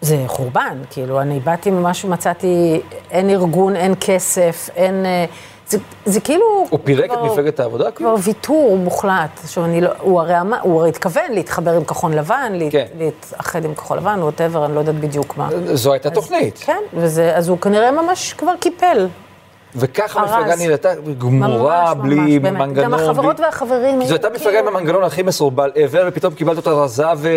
[0.00, 5.06] זה חורבן, כאילו, אני באתי ממש ומצאתי, אין ארגון, אין כסף, אין...
[5.06, 5.24] אה,
[5.68, 6.66] זה, זה כאילו...
[6.70, 7.90] הוא פירק את מפלגת העבודה?
[7.90, 8.10] כאילו?
[8.10, 9.40] כבר ויתור מוחלט.
[9.42, 12.86] עכשיו, אני לא, הוא הרי, הוא הרי התכוון להתחבר עם כחול לבן, כן.
[12.98, 15.48] להתאחד עם כחול לבן, ווטאבר, אני לא יודעת בדיוק מה.
[15.74, 16.58] זו הייתה תוכנית.
[16.64, 19.08] כן, וזה, אז הוא כנראה ממש כבר קיפל.
[19.76, 20.20] וככה.
[20.20, 22.58] המפלגה נראתה גמורה, ממש, בלי ממש, באמת.
[22.58, 22.84] מנגנון.
[22.84, 24.04] גם החברות בלי- והחברים...
[24.04, 27.28] זו הייתה מפלגה כאילו- עם המנגנון הכי מסורבל ever, ופתאום קיבלת אותה רזה ו...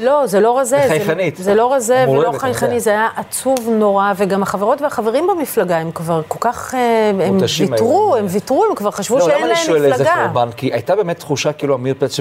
[0.00, 0.76] לא, זה לא רזה.
[0.78, 1.36] זה- וחייכנית.
[1.36, 2.32] זה לא רזה ולא.
[2.38, 6.74] חייכני, זה היה עצוב נורא, וגם החברות והחברים במפלגה, הם כבר כל כך...
[6.74, 7.38] אה, הם
[7.70, 8.16] ויתרו.
[8.18, 10.26] הם ויתרו, הם כבר חשבו לא, שאין למה אני להם שואל איזה מפלגה.
[10.26, 10.48] חורבן?
[10.56, 12.16] כי הייתה באמת תחושה כאילו עמיר פרץ,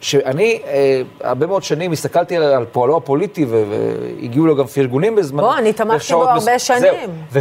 [0.00, 5.42] שאני אה, הרבה מאוד שנים הסתכלתי על, על פועלו הפוליטי, והגיעו לו גם פרגונים בזמן.
[5.42, 6.58] בוא, אני תמכתי בו הרבה זהו.
[6.58, 6.92] שנים.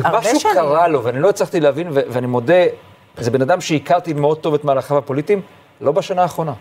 [0.03, 0.49] הרבה ומשהו.
[0.53, 2.63] קרה לו, ואני לא הצלחתי להבין, ו- ואני מודה,
[3.17, 5.41] זה בן אדם שהכרתי מאוד טוב את מהלכיו הפוליטיים,
[5.81, 6.53] לא בשנה האחרונה.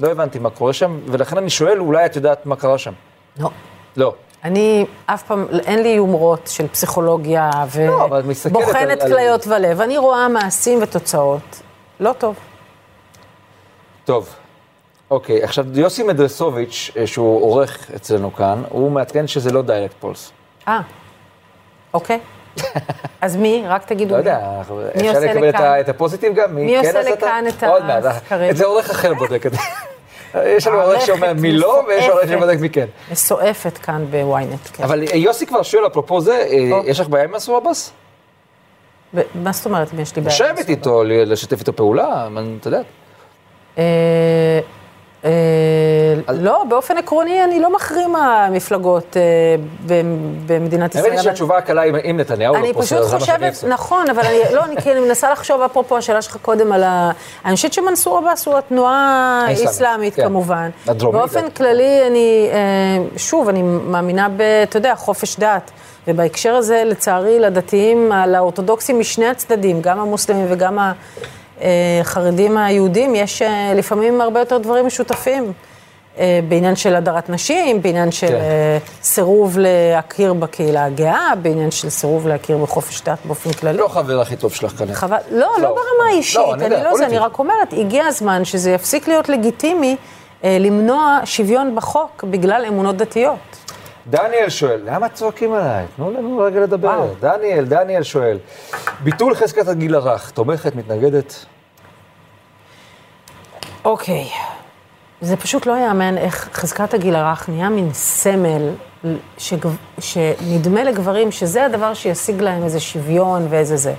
[0.00, 2.92] לא הבנתי מה קורה שם, ולכן אני שואל, אולי את יודעת מה קרה שם.
[3.38, 3.50] לא.
[3.96, 4.14] לא.
[4.44, 7.50] אני אף פעם, אין לי יומרות של פסיכולוגיה,
[7.86, 9.80] לא, על- ובוחנת על- כליות ולב.
[9.80, 11.62] אני רואה מעשים ותוצאות.
[12.00, 12.36] לא טוב.
[14.04, 14.28] טוב.
[15.10, 20.32] אוקיי, עכשיו יוסי מדרסוביץ', אה, שהוא עורך אצלנו כאן, הוא מעדכן שזה לא דיירקט פולס.
[20.68, 20.80] אה,
[21.94, 22.20] אוקיי.
[23.20, 23.64] אז מי?
[23.68, 24.28] רק תגידו לא מי.
[24.30, 25.64] יודע, אנחנו- מי אפשר לקבל את לכאן?
[25.66, 26.54] ה- את הפוסיטיב גם?
[26.54, 27.62] מי עושה לכאן את
[28.06, 28.50] הסקרים?
[28.50, 29.58] את זה עורך אחר בודק את זה.
[30.56, 32.28] יש לנו עורך שאומר מי לא, ויש עורך.
[32.28, 32.86] שבודק מי כן.
[33.10, 34.82] מסועפת כאן בוויינט, כן.
[34.82, 36.82] אבל יוסי כבר שואל, אפרופו זה, אה, או.
[36.86, 37.92] יש לך בעיה עם מנסור עבאס?
[39.34, 40.34] מה זאת אומרת, אם יש לי בעיה?
[40.34, 42.28] לשבת איתו, לשתף איתו פעולה,
[42.60, 42.80] אתה יודע.
[43.78, 44.60] אה,
[46.32, 49.22] לא, באופן עקרוני אני לא מחרימה מפלגות אה,
[50.46, 51.04] במדינת ישראל.
[51.04, 53.68] האמת היא שהתשובה הקלה עם- עם נתניהו לא אני פשוט זה מה שאני חושבת, אעשה.
[53.68, 57.10] נכון, אבל אני, לא, אני כאילו מנסה לחשוב, אפרופו השאלה שלך קודם על ה...
[57.44, 60.22] אני חושבת שמנסור עבאס הוא התנועה האסלאמית, כן.
[60.24, 60.70] כמובן.
[60.88, 61.50] הדרומית באופן גם.
[61.50, 62.58] כללי, אני, אה,
[63.18, 65.70] שוב, אני מאמינה ב, אתה יודע, חופש דת.
[66.08, 70.78] ובהקשר הזה, לצערי, לדתיים, לאורתודוקסים משני הצדדים, גם המוסלמים וגם
[72.00, 75.52] החרדים היהודים, יש אה, לפעמים הרבה יותר דברים משותפים.
[76.18, 78.34] אה, בעניין של הדרת נשים, בעניין של כן.
[78.34, 83.78] אה, סירוב להכיר בקהילה הגאה, בעניין של סירוב להכיר בחופש דת באופן כללי.
[83.78, 84.94] לא החבר הכי טוב שלך כנראה.
[84.94, 85.68] חבל, לא, לא לא.
[85.68, 87.18] ברמה האישית, לא, אני אני יודע, לא זה, אני.
[87.18, 89.96] רק אומרת, הגיע הזמן שזה יפסיק להיות לגיטימי
[90.44, 93.38] אה, למנוע שוויון בחוק בגלל אמונות דתיות.
[94.06, 95.86] דניאל שואל, למה צועקים עליי?
[95.96, 97.06] תנו לנו רגע לדבר.
[97.20, 98.38] דניאל, דניאל שואל,
[99.02, 101.44] ביטול חזקת הגיל הרך, תומכת, מתנגדת?
[103.84, 104.28] אוקיי,
[105.20, 108.70] זה פשוט לא ייאמן איך חזקת הגיל הרך נהיה מין סמל
[109.38, 109.76] שגב...
[109.98, 113.94] שנדמה לגברים שזה הדבר שישיג להם איזה שוויון ואיזה זה.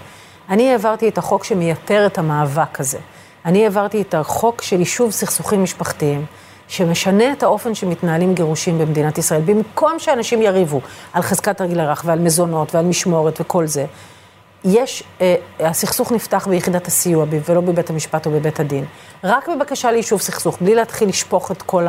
[0.49, 2.97] אני העברתי את החוק שמייתר את המאבק הזה.
[3.45, 6.25] אני העברתי את החוק של יישוב סכסוכים משפחתיים,
[6.71, 9.41] שמשנה את האופן שמתנהלים גירושים במדינת ישראל.
[9.41, 10.81] במקום שאנשים יריבו
[11.13, 13.85] על חזקת הגיל הרך ועל מזונות ועל משמורת וכל זה,
[14.63, 18.85] יש, אה, הסכסוך נפתח ביחידת הסיוע ולא בבית המשפט או בבית הדין.
[19.23, 21.87] רק בבקשה ליישוב סכסוך, בלי להתחיל לשפוך את כל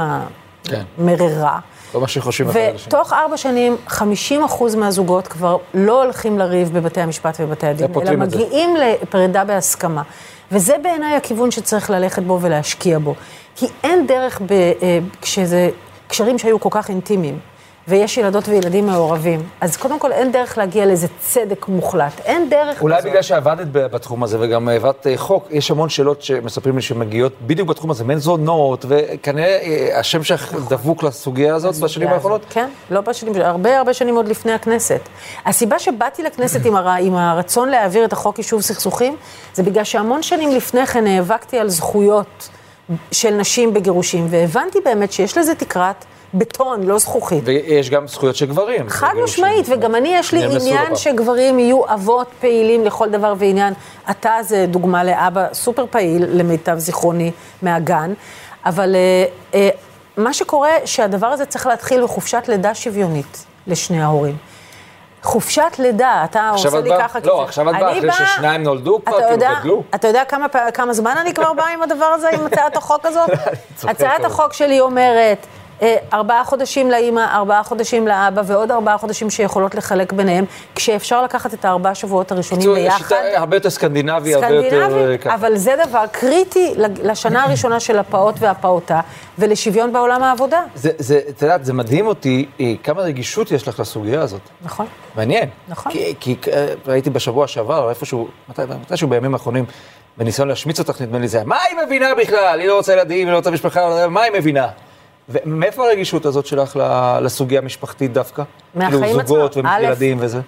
[0.65, 0.83] כן.
[0.99, 1.59] המררה.
[1.95, 2.89] לא מה שחושבים על השני.
[2.89, 8.17] ותוך ארבע שנים, 50 אחוז מהזוגות כבר לא הולכים לריב בבתי המשפט ובבתי הדין, אלא.
[8.17, 10.03] מגיעים לפרידה בהסכמה.
[10.53, 13.15] וזה בעיניי הכיוון שצריך ללכת בו ולהשקיע בו.
[13.57, 15.71] כי אין דרך, ב, אה, כשזה
[16.09, 17.39] קשרים שהיו כל כך אינטימיים,
[17.89, 22.21] ויש ילדות וילדים מעורבים, אז קודם כל אין דרך להגיע לאיזה צדק מוחלט.
[22.25, 23.11] אין דרך אולי כזאת.
[23.11, 27.69] בגלל שעבדת בתחום הזה וגם העברת אה, חוק, יש המון שאלות שמספרים לי שמגיעות בדיוק
[27.69, 32.43] בתחום הזה, מזונות, וכנראה אה, השם שלך דבוק לסוגיה הזאת בשנים האחרונות.
[32.51, 35.01] כן, לא בשנים, הרבה הרבה שנים עוד לפני הכנסת.
[35.47, 39.17] הסיבה שבאתי לכנסת עם, הר, עם הרצון להעביר את החוק יישוב סכסוכים,
[39.55, 42.49] זה בגלל שהמון שנים לפני כן נאבקתי על זכויות
[43.13, 46.05] של נשים בגירושים, והבנתי באמת שיש לזה תקרת
[46.35, 47.43] בטון, לא זכוכית.
[47.47, 48.89] ויש גם זכויות של גברים.
[48.89, 49.13] חד.
[49.25, 50.97] משמעית, וגם אני, יש לי עניין.
[50.97, 53.75] שגברים יהיו אבות פעילים לכל דבר ועניין.
[54.11, 57.31] אתה זה דוגמה לאבא סופר פעיל, למיטב זיכרוני,
[57.63, 58.13] מהגן,
[58.67, 59.25] אבל אה,
[59.55, 59.69] אה,
[60.17, 64.37] מה שקורה, שהדבר הזה צריך להתחיל בחופשת לידה שוויונית לשני ההורים.
[65.23, 67.19] חופשת לידה, אתה עושה לי ככה.
[67.19, 69.83] לא, כי זה- עכשיו את באה אחרי באה- ששניים נולדו כבר, כאילו יודע- גדלו.
[69.95, 73.31] אתה יודע כמה כמה זמן אני כבר באה עם הדבר הזה, עם הצעת החוק הזאת?
[73.89, 74.25] הצעת.
[74.25, 75.47] החוק שלי אומרת,
[76.13, 81.65] ארבעה חודשים לאימא, ארבעה חודשים לאבא, ועוד ארבעה חודשים שיכולות לחלק ביניהם, כשאפשר לקחת את
[81.65, 82.99] הארבעה שבועות הראשונים ביחד.
[82.99, 85.17] שיטה הרבה יותר סקנדינבי, הרבה יותר...
[85.27, 85.35] אה.
[85.35, 89.01] אבל זה דבר קריטי לשנה הראשונה של הפעוט והפעוטה,
[89.39, 90.63] ולשוויון בעולם העבודה.
[90.75, 94.41] זה, את יודעת, זה מדהים אותי, אה, כמה רגישות יש לך לסוגיה הזאת.
[94.65, 94.87] נכון.
[95.17, 95.49] מעניין.
[95.69, 95.93] נכון.
[95.93, 99.65] כי, כי אה, ראיתי בשבוע שעבר, איפשהו, מתי, מתישהו בימים האחרונים,
[100.17, 102.61] בניסיון להשמיץ אותך, נדמה לי זה, מה היא מבינה בכלל?
[102.61, 104.67] היא לא רוצה ילדים, היא לא רוצה משפחה, מה היא מבינה?
[105.29, 106.79] ומאיפה הרגישות הזאת שלך
[107.21, 108.43] לסוגיה המשפחתית דווקא?
[108.75, 109.67] מהחיים כאילו זוגות עצמם.
[109.67, 110.41] א', וילדים וזה?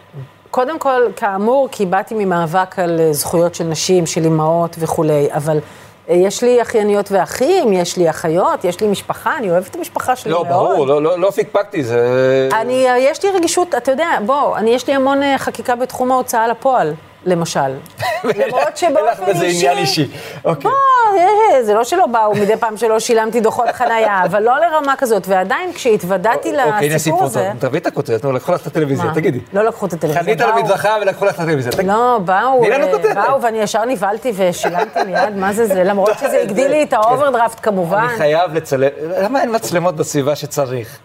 [0.51, 5.59] קודם כל, כאמור, כי באתי ממאבק על אה, זכויות של נשים, של אימהות וכולי, אבל
[6.09, 10.17] אה, יש לי אחייניות ואחים, יש לי אחיות, יש לי משפחה, אני אוהבת את המשפחה
[10.17, 10.49] שלי לא, מאוד.
[10.49, 12.49] ברור, לא, לא, לא פיקפקתי, זה...
[12.61, 16.49] אני, אה, יש לי רגישות, אתה יודע, בוא, אני, יש לי המון חקיקה בתחום ההוצאה
[16.49, 16.95] לפועל,
[17.27, 17.59] למשל.
[18.25, 19.57] למרות אין לך שבאופן אישי...
[19.67, 20.09] עניין אישי.
[20.45, 20.71] אוקיי.
[20.71, 21.19] בוא,
[21.55, 25.29] אה, זה לא שלא באו מדי פעם שלא שילמתי דוחות חנייה, אבל לא לרמה כזאת.
[25.29, 27.51] ועדיין, כשהתוודעתי אוקיי, הנה לסיפור סיפור הזה...
[27.61, 27.69] טוב.
[27.69, 29.11] תביא את הכותרת, נו, לקחו לך את הטלוויזיה?
[29.15, 29.41] תגידי.
[29.53, 30.23] לא לקחו את הטלוויזיה.
[30.23, 31.73] חנית באו- למדרכה ולקחו לך את הטלוויזיה.
[31.73, 31.89] תגידי.
[31.89, 33.15] לא, באו, אה.
[33.15, 35.85] באו, ואני ישר נבהלתי ושילמתי מיד, מה זה זה?
[35.85, 37.99] למרות שזה הגדיל לי את האוברדרפט כמובן.
[38.09, 38.89] אני חייב לצלם,
[39.23, 40.99] למה אין מצלמות בסביבה שצריך?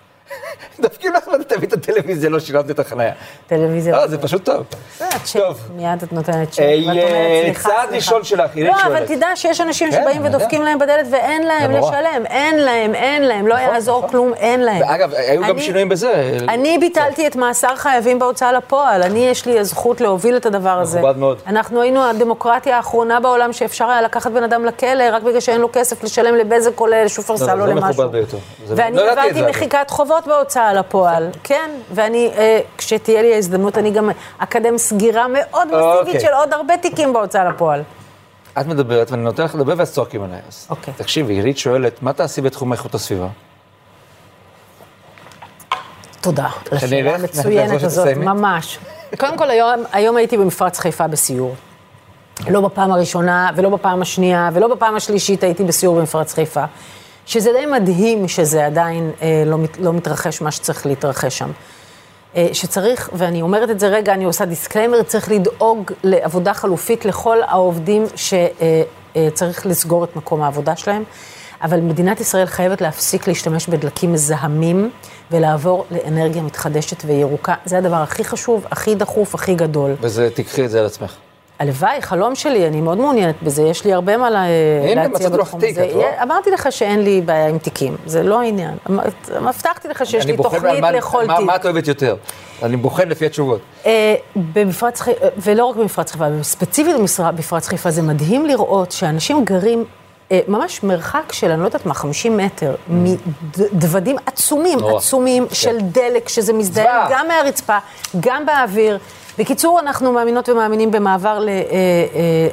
[0.79, 3.11] דופקים לך תביא את הטלוויזיה, לא שילמת את החניה.
[3.47, 3.95] טלוויזיה.
[3.95, 4.65] לא, זה פשוט טוב.
[5.01, 5.59] הצ'ק, טוב.
[5.75, 6.59] מיד את נותנת צ'ק.
[6.59, 7.93] אה, ואת אומרת, סליחה, צעד.
[7.93, 9.11] ראשון שלך, עירית לא, אבל שואלת.
[9.11, 10.63] תדע שיש אנשים כן, שבאים ודופקים.
[10.63, 11.71] להם בדלת ואין להם.
[11.71, 12.25] לשלם.
[12.25, 14.09] אין להם, אין להם, לא יעזור נכון.
[14.09, 14.81] כלום, אין להם.
[14.81, 16.37] ואגב, היו גם שינויים בזה.
[16.49, 19.03] אני ביטלתי את מאסר חייבים בהוצאה לפועל.
[19.03, 20.99] אני, יש לי הזכות להוביל את הדבר הזה.
[20.99, 21.37] מכובד מאוד.
[21.47, 25.69] אנחנו היינו הדמוקרטיה האחרונה בעולם שאפשר היה לקחת בן אדם לכלא רק בגלל שאין לו
[25.73, 28.03] כסף לשלם לבזק או לשופרסל לא, או למשהו.
[28.67, 31.29] ואני לא מחיקת חובות בהוצאה לפועל.
[31.43, 36.19] כן, ואני, אה, כשתהיה לי ההזדמנות, אני גם אקדם סגירה מאוד מסיבית אוקיי.
[36.19, 37.83] של עוד הרבה תיקים בהוצאה לפועל.
[38.59, 40.39] את מדברת ואני נותן לך לדבר ואז צועקים עליי.
[40.47, 40.93] אז אוקיי.
[40.97, 43.27] תקשיבי, עירית שואלת, מה תעשי בתחום איכות הסביבה?
[46.21, 46.47] תודה.
[46.71, 47.15] לשאלה?
[47.15, 48.07] המצוינת הזאת?
[48.17, 48.79] ממש.
[49.17, 51.55] קודם כל, היום, היום הייתי במפרץ חיפה בסיור.
[52.49, 56.63] לא בפעם הראשונה, ולא בפעם השנייה, ולא בפעם השלישית הייתי בסיור במפרץ חיפה.
[57.29, 61.51] שזה די מדהים שזה עדיין אה, לא, מת, לא מתרחש מה שצריך להתרחש שם.
[62.35, 67.37] אה, שצריך, ואני אומרת את זה רגע, אני עושה דיסקליימר, צריך לדאוג לעבודה חלופית לכל
[67.47, 71.03] העובדים שצריך לסגור את מקום העבודה שלהם.
[71.61, 74.89] אבל מדינת ישראל חייבת להפסיק להשתמש בדלקים מזהמים
[75.31, 77.53] ולעבור לאנרגיה מתחדשת וירוקה.
[77.65, 79.95] זה הדבר הכי חשוב, הכי דחוף, הכי גדול.
[80.01, 81.15] וזה, תיקחי את זה על עצמך.
[81.59, 84.43] הלוואי, חלום שלי, אני מאוד מעוניינת בזה, יש לי הרבה מה לה-
[84.95, 85.89] להציע בתחום תיק, הזה.
[85.93, 86.23] רואה?
[86.23, 88.73] אמרתי לך שאין לי בעיה עם תיקים, זה לא העניין.
[88.89, 88.99] אמ-
[89.47, 91.45] הבטחתי לך שיש לי תוכנית מה- לכל מה- תיק.
[91.45, 92.15] מה את אוהבת יותר?
[92.63, 93.59] אני בוחן לפי התשובות.
[93.85, 94.15] אה,
[94.53, 96.95] במפרץ חיפה, ולא רק במפרץ חיפה, ספציפית
[97.35, 99.83] במפרץ חיפה, זה מדהים לראות שאנשים גרים
[100.31, 104.79] אה, ממש מרחק של, אני לא יודעת מה, 50 מטר, מדוודים עצומים.
[104.97, 106.85] עצומים של דלק, שזה מזדהם.
[107.09, 107.77] גם מהרצפה,
[108.19, 108.97] גם באוויר.
[109.39, 111.53] בקיצור, אנחנו מאמינות ומאמינים במעבר, ל, אה,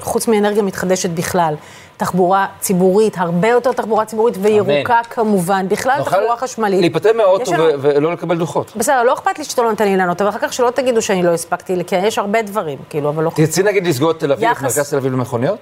[0.06, 1.54] אה, מאנרגיה מתחדשת בכלל,
[1.96, 6.80] תחבורה ציבורית, הרבה יותר תחבורה ציבורית וירוקה כמובן, בכלל תחבורה חשמלית.
[6.80, 8.72] להיפטר מהאוטו לנו- ולא לקבל דוחות.
[8.76, 11.22] בסדר, לא אכפת לי שאתה לא נותן לי לענות, אבל אחר כך שלא תגידו שאני
[11.22, 13.30] לא הספקתי, כי יש הרבה דברים, כאילו, אבל לא...
[13.34, 15.58] תרצי נגיד לסגור את תל אביב, את יחס- מרכז תל אביב למכוניות?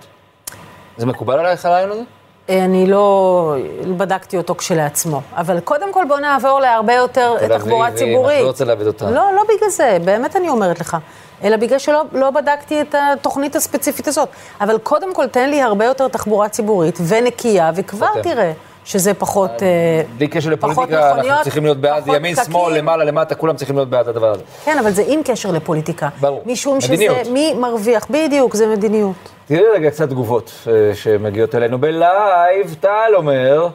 [0.97, 2.03] זה מקובל עלייך הרעיון הזה?
[2.49, 3.57] אני לא
[3.97, 8.35] בדקתי אותו כשלעצמו, אבל קודם כל בוא נעבור להרבה יותר תחבורה אביב, ציבורית.
[8.37, 9.11] אני לא רוצה לאבד אותה.
[9.11, 10.97] לא, לא בגלל זה, באמת אני אומרת לך.
[11.45, 14.29] אלא בגלל שלא לא בדקתי את התוכנית הספציפית הזאת.
[14.61, 18.23] אבל קודם כל תן לי הרבה יותר תחבורה ציבורית ונקייה, וכבר חותם.
[18.23, 18.53] תראה
[18.85, 19.51] שזה פחות...
[19.63, 22.37] אה, בלי קשר לפוליטיקה, אנחנו מכוניות, צריכים להיות בעד, ימין.
[22.37, 24.43] שמאל, למעלה, למטה, כולם צריכים להיות בעד הדבר הזה.
[24.65, 26.09] כן, אבל זה עם קשר לפוליטיקה.
[26.21, 26.43] ברור.
[26.47, 26.81] משום.
[26.81, 28.07] שזה, מי מרוויח?
[28.11, 29.34] בדיוק, זה מדיניות.
[29.47, 32.77] תראי רגע קצת תגובות אה, שמגיעות אלינו בלייב.
[32.81, 33.69] טל אומר,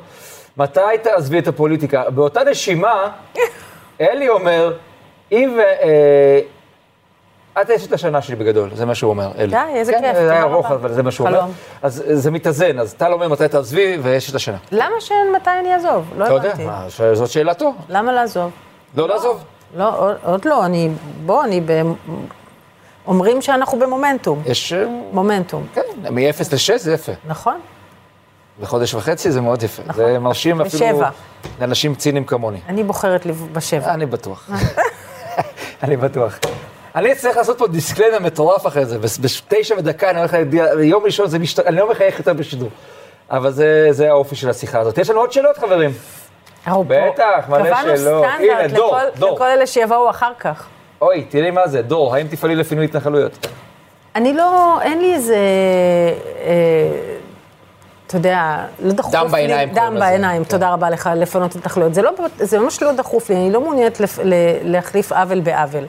[0.58, 2.10] מתי תעזבי את הפוליטיקה?
[2.10, 3.10] באותה נשימה,
[4.02, 4.74] אלי אומר,
[5.32, 5.60] אם.
[5.84, 6.40] אה,
[7.62, 9.48] את אשת השנה שלי בגדול, זה מה שהוא אומר, אלי.
[9.48, 10.76] די, איזה כן, כיף, זה היה תודה ארוך, רבה.
[10.76, 11.42] אבל זה מה שהוא אומר.
[11.82, 14.58] אז אה, זה מתאזן, אז טל אומר מתי תעזבי ואשת השנה.
[14.72, 16.06] למה שאין מתי אני אעזוב?
[16.18, 16.66] לא אתה יודע, הבנתי.
[16.66, 17.76] מה, ש- זאת שאלה טוב.
[17.90, 18.52] למה לעזוב?
[18.98, 19.44] לא לעזוב.
[19.78, 20.90] לא, עוד, עוד לא, אני,
[21.26, 21.82] בוא, אני ב...
[23.10, 24.42] אומרים שאנחנו במומנטום.
[24.46, 27.12] יש, אה, מומנטום, כן, מ-0 ל-6 זה יפה.
[27.26, 27.60] נכון?
[28.62, 29.84] בחודש וחצי זה מאוד יפה.
[29.86, 30.06] נכון.
[30.06, 31.10] זה מרשים אפילו בשבע.
[31.62, 32.60] לאנשים ציניים כמוני.
[32.70, 33.94] אני בוחרת בשבע.
[33.94, 34.50] אני בטוח.
[35.84, 36.40] אני בטוח.
[36.96, 41.28] אני צריך לעשות פה דיסקליימר מטורף אחרי זה, בתשע ודקה אני הולך להודיע, יום ראשון
[41.28, 41.60] זה משת...
[41.60, 42.70] אני לא מחייך יותר בשידור.
[43.32, 44.98] אבל זה, זה האופי של השיחה הזאת.
[44.98, 45.92] יש לנו עוד שאלות, חברים.
[46.66, 48.26] פה בטח, מלא קבענו שאלות.
[48.26, 49.36] הנה, סטנדרט דור, לכל, דור.
[49.36, 50.68] לכל אלה שיבואו אחר כך.
[51.02, 53.48] אוי, תראי מה זה, דור, האם תפעלי לפינוי התנחלויות?
[54.16, 55.38] אני לא, אין לי איזה,
[56.46, 57.18] אה,
[58.08, 59.96] אתה יודע, לא דחוף דם לי, בעיניים דם.
[60.00, 60.50] בעיניים, כן.
[60.50, 61.94] תודה רבה לך, לפנות התנחלויות.
[61.94, 64.02] זה, לא, זה ממש לא דחוף לי, אני לא מעוניינת
[64.64, 65.84] להחליף עוול בעוול.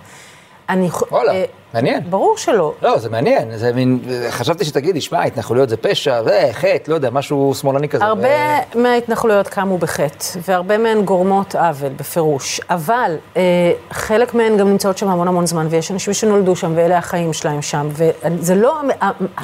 [0.70, 0.88] אני...
[1.10, 1.44] וואלה, אה,
[1.74, 2.00] מעניין.
[2.10, 2.72] ברור שלא.
[2.82, 4.00] לא, זה מעניין, זה מין,
[4.30, 8.04] חשבתי שתגידי, שמע, התנחלויות זה פשע, זה חטא, לא יודע, משהו שמאלני כזה.
[8.04, 8.28] הרבה
[8.74, 12.60] מההתנחלויות קמו בחטא, והרבה מהן גורמות עוול, בפירוש.
[12.70, 13.42] אבל אה,
[13.90, 17.62] חלק מהן גם נמצאות שם המון המון זמן, ויש אנשים שנולדו שם, ואלה החיים שלהם
[17.62, 18.80] שם, וזה לא...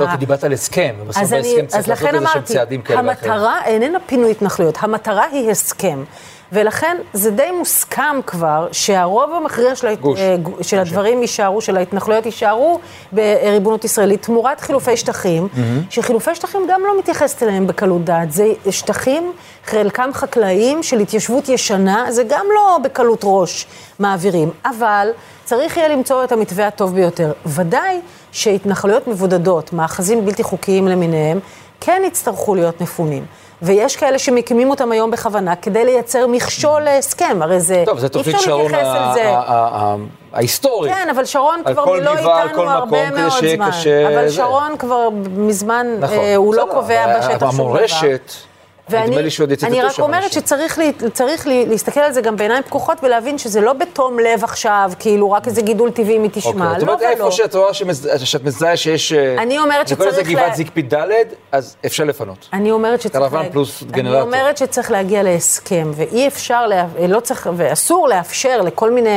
[0.00, 3.32] לא, כי דיברת על הסכם, ובסוף בהסכם צריך לעשות איזה שהם צעדים כאלה ואחרים.
[3.32, 6.04] המטרה איננה פינוי התנחלויות, המטרה היא הסכם.
[6.52, 10.20] ולכן זה די מוסכם כבר שהרוב המכריע של, גוש.
[10.42, 12.78] גו- של הדברים יישארו, של ההתנחלויות יישארו
[13.12, 15.48] בריבונות ישראלית, תמורת חילופי שטחים,
[15.90, 18.32] שחילופי שטחים גם לא מתייחסת אליהם בקלות דעת.
[18.32, 19.32] זה שטחים,
[19.64, 23.66] חלקם חקלאיים של התיישבות ישנה, זה גם לא בקלות ראש
[23.98, 24.50] מעבירים.
[24.64, 25.08] אבל
[25.44, 27.32] צריך יהיה למצוא את המתווה הטוב ביותר.
[27.46, 28.00] ודאי
[28.32, 31.38] שהתנחלויות מבודדות, מאחזים בלתי חוקיים למיניהם,
[31.80, 33.24] כן יצטרכו להיות מפונים.
[33.62, 37.82] ויש כאלה שמקימים אותם היום בכוונה כדי לייצר מכשול להסכם, הרי זה...
[37.86, 38.72] טוב, אי תוכנית שרון
[40.32, 40.92] ההיסטורית.
[40.92, 43.70] כן, אבל שרון כבר לא איתנו הרבה מאוד זמן.
[44.06, 44.30] אבל.
[44.30, 47.48] שרון כבר מזמן, נכון, אה, הוא לא קובע בשטח שום דבר.
[47.48, 48.32] המורשת,
[48.90, 50.32] נדמה לי שעוד יצטטו אני רק אומרת.
[50.32, 54.44] שצריך לי, צריך לי, להסתכל על זה גם בעיניים פקוחות ולהבין שזה לא בתום לב
[54.44, 57.30] עכשיו, כאילו רק איזה גידול טבעי מתשמע, אוקיי, זאת לא אומרת, איפה ולא.
[57.30, 59.12] שאת רואה שמז- שאת מזהה שיש...
[59.12, 61.06] אה, אני אומרת אני קורא לזה שצריך גבעת לה- זקפית ד',
[61.52, 62.48] אז אפשר לפנות.
[62.52, 63.24] אני אומרת שצריך...
[63.24, 64.20] קרוון לה- פלוס אני גנרטור.
[64.20, 66.86] אומרת שצריך להגיע להסכם, ואי אפשר, לה...
[67.08, 69.10] לא צריך, ואסור לאפשר לכל מיני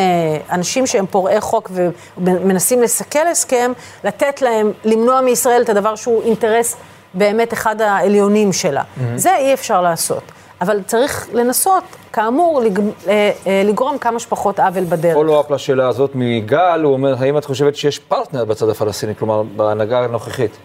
[0.52, 1.72] אנשים שהם פורעי חוק
[2.18, 3.72] ומנסים לסכל הסכם,
[4.04, 6.76] לתת להם, למנוע מישראל את הדבר שהוא אינטרס
[7.14, 8.84] באמת אחד העליונים שלה.
[9.16, 10.24] זה אי אפשר לעשות.
[10.62, 11.84] אבל צריך לנסות,
[12.14, 12.80] כאמור, לג...
[12.80, 15.14] אה, אה, לגרום כמה שפחות עוול בדרך.
[15.14, 20.04] פולו-אפ לשאלה הזאת מגל, הוא אומר, האם את חושבת שיש פרטנר בצד הפלסטיני, כלומר, בהנהגה
[20.04, 20.58] הנוכחית?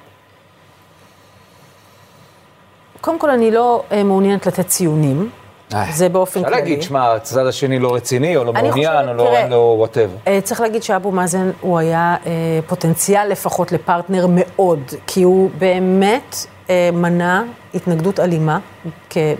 [3.01, 5.31] קודם כל, אני לא אה, מעוניינת לתת ציונים.
[5.75, 6.61] אה, זה באופן אפשר כללי.
[6.63, 10.13] להגיד, שמע, הצד השני לא רציני, או לא מעוניין, או לא אין לו whatever.
[10.27, 12.31] אה, צריך להגיד שאבו מאזן הוא היה אה,
[12.67, 16.37] פוטנציאל לפחות לפרטנר מאוד, כי הוא באמת
[16.93, 17.43] מנע
[17.75, 18.59] התנגדות אלימה,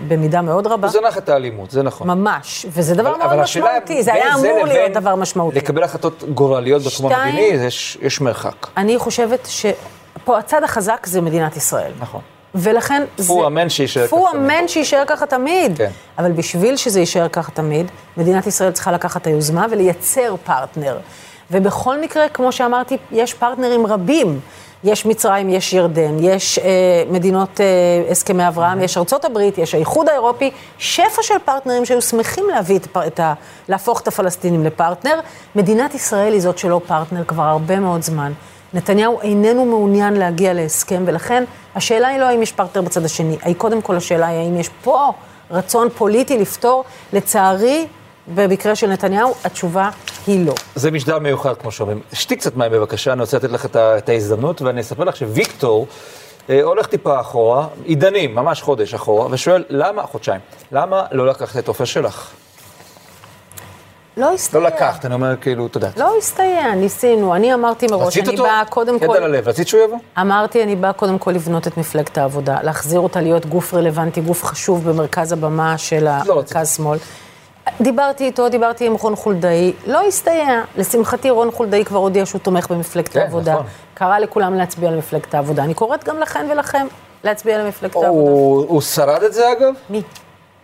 [0.07, 0.87] במידה מאוד רבה.
[0.87, 2.07] הוא זנח את האלימות, זה נכון.
[2.07, 5.57] ממש, וזה דבר אבל- מאוד אבל משמעותי, זה היה זה אמור להיות דבר משמעותי.
[5.57, 8.67] לקבל החלטות גורליות בתחום המדיני, יש- יש מרחק.
[8.77, 11.91] אני חושבת שפה הצד החזק זה מדינת ישראל.
[11.99, 12.21] נכון.
[12.55, 13.27] ולכן זה...
[13.27, 14.35] פה אמן שיישאר ככה תמיד.
[14.35, 15.77] אמן שיישאר ככה תמיד.
[15.77, 15.89] כן.
[16.17, 20.97] אבל בשביל שזה יישאר ככה תמיד, מדינת ישראל צריכה לקחת את היוזמה ולייצר פרטנר.
[21.51, 24.39] ובכל מקרה, כמו שאמרתי, יש פרטנרים רבים.
[24.83, 27.65] יש מצרים, יש ירדן, יש אה, מדינות אה,
[28.11, 32.97] הסכמי אברהם, יש ארצות הברית, יש האיחוד האירופי, שפע של פרטנרים שהיו שמחים להביא את,
[33.07, 33.33] את ה...
[33.69, 35.19] להפוך את הפלסטינים לפרטנר.
[35.55, 38.31] מדינת ישראל היא זאת שלא פרטנר כבר הרבה מאוד זמן.
[38.75, 41.43] נתניהו איננו מעוניין להגיע להסכם, ולכן
[41.75, 44.69] השאלה היא לא האם יש פרטנר בצד השני, היא קודם כל השאלה היא האם יש
[44.83, 45.11] פה
[45.51, 46.83] רצון פוליטי לפתור.
[47.13, 47.87] לצערי,
[48.35, 49.89] במקרה של נתניהו, התשובה
[50.27, 50.53] היא לא.
[50.75, 52.01] זה משדר מיוחד, כמו שאומרים.
[52.13, 55.87] שתי קצת מים בבקשה, אני רוצה לתת לך את את ההזדמנות, ואני אספר לך שוויקטור
[56.49, 61.67] אה, הולך טיפה אחורה, עידנים, ממש חודש אחורה, ושואל, למה, חודשיים, למה לא לקחת את
[61.67, 62.31] עופר שלח?
[64.17, 64.63] לא הסתייע.
[64.63, 65.89] לא לקחת, אני אומר כאילו, יודע.
[65.97, 67.35] לא הסתייע, ניסינו.
[67.35, 68.43] אני אמרתי מראש, רצית אני אותו?
[68.43, 69.17] באה קודם יד כל...
[69.17, 69.97] על הלב, רצית שהוא יבוא?
[70.21, 74.43] אמרתי, אני באה קודם כל לבנות את מפלגת העבודה, להחזיר אותה להיות גוף רלוונטי, גוף
[74.43, 76.97] חשוב במרכז הבמה של לא המרכז-שמאל.
[77.81, 80.61] דיברתי איתו, דיברתי עם רון חולדאי, לא הסתייע.
[80.77, 83.53] לשמחתי, רון חולדאי כבר הודיע שהוא תומך במפלגת כן, העבודה.
[83.53, 83.65] נכון.
[83.93, 85.63] קרא לכולם להצביע למפלגת העבודה.
[85.63, 86.87] אני קוראת גם לכן ולכם
[87.23, 88.09] להצביע למפלגת העבודה.
[88.67, 89.73] הוא שרד את זה אגב?
[89.89, 90.01] מי?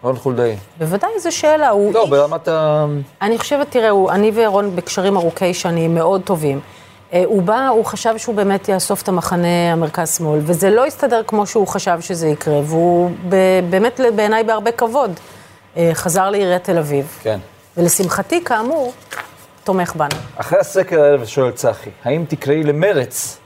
[0.02, 0.56] רון חולדאי.
[0.80, 1.70] בוודאי, זו שאלה.
[1.70, 2.10] הוא לא, איש...
[2.10, 2.86] ברמת ה...
[3.22, 6.60] אני חושבת, תראה, הוא, אני ורון בקשרים ארוכי שנים מאוד טובים.
[7.14, 11.46] אה, הוא בא, הוא חשב שהוא באמת יאסוף את המחנה המרכז-שמאל, וזה לא הסתדר כמו
[11.46, 13.36] שהוא חשב שזה יקרה, והוא ב,
[13.70, 15.12] באמת בעיניי בהרבה כבוד
[15.78, 17.18] אה, חזר לעיריית תל אביב.
[17.22, 17.40] כן.
[17.78, 18.94] ולשמחתי, כאמור,
[19.64, 20.20] תומך בנו.
[20.36, 23.41] אחרי הסקר הערב שואל צחי, האם תקראי למרץ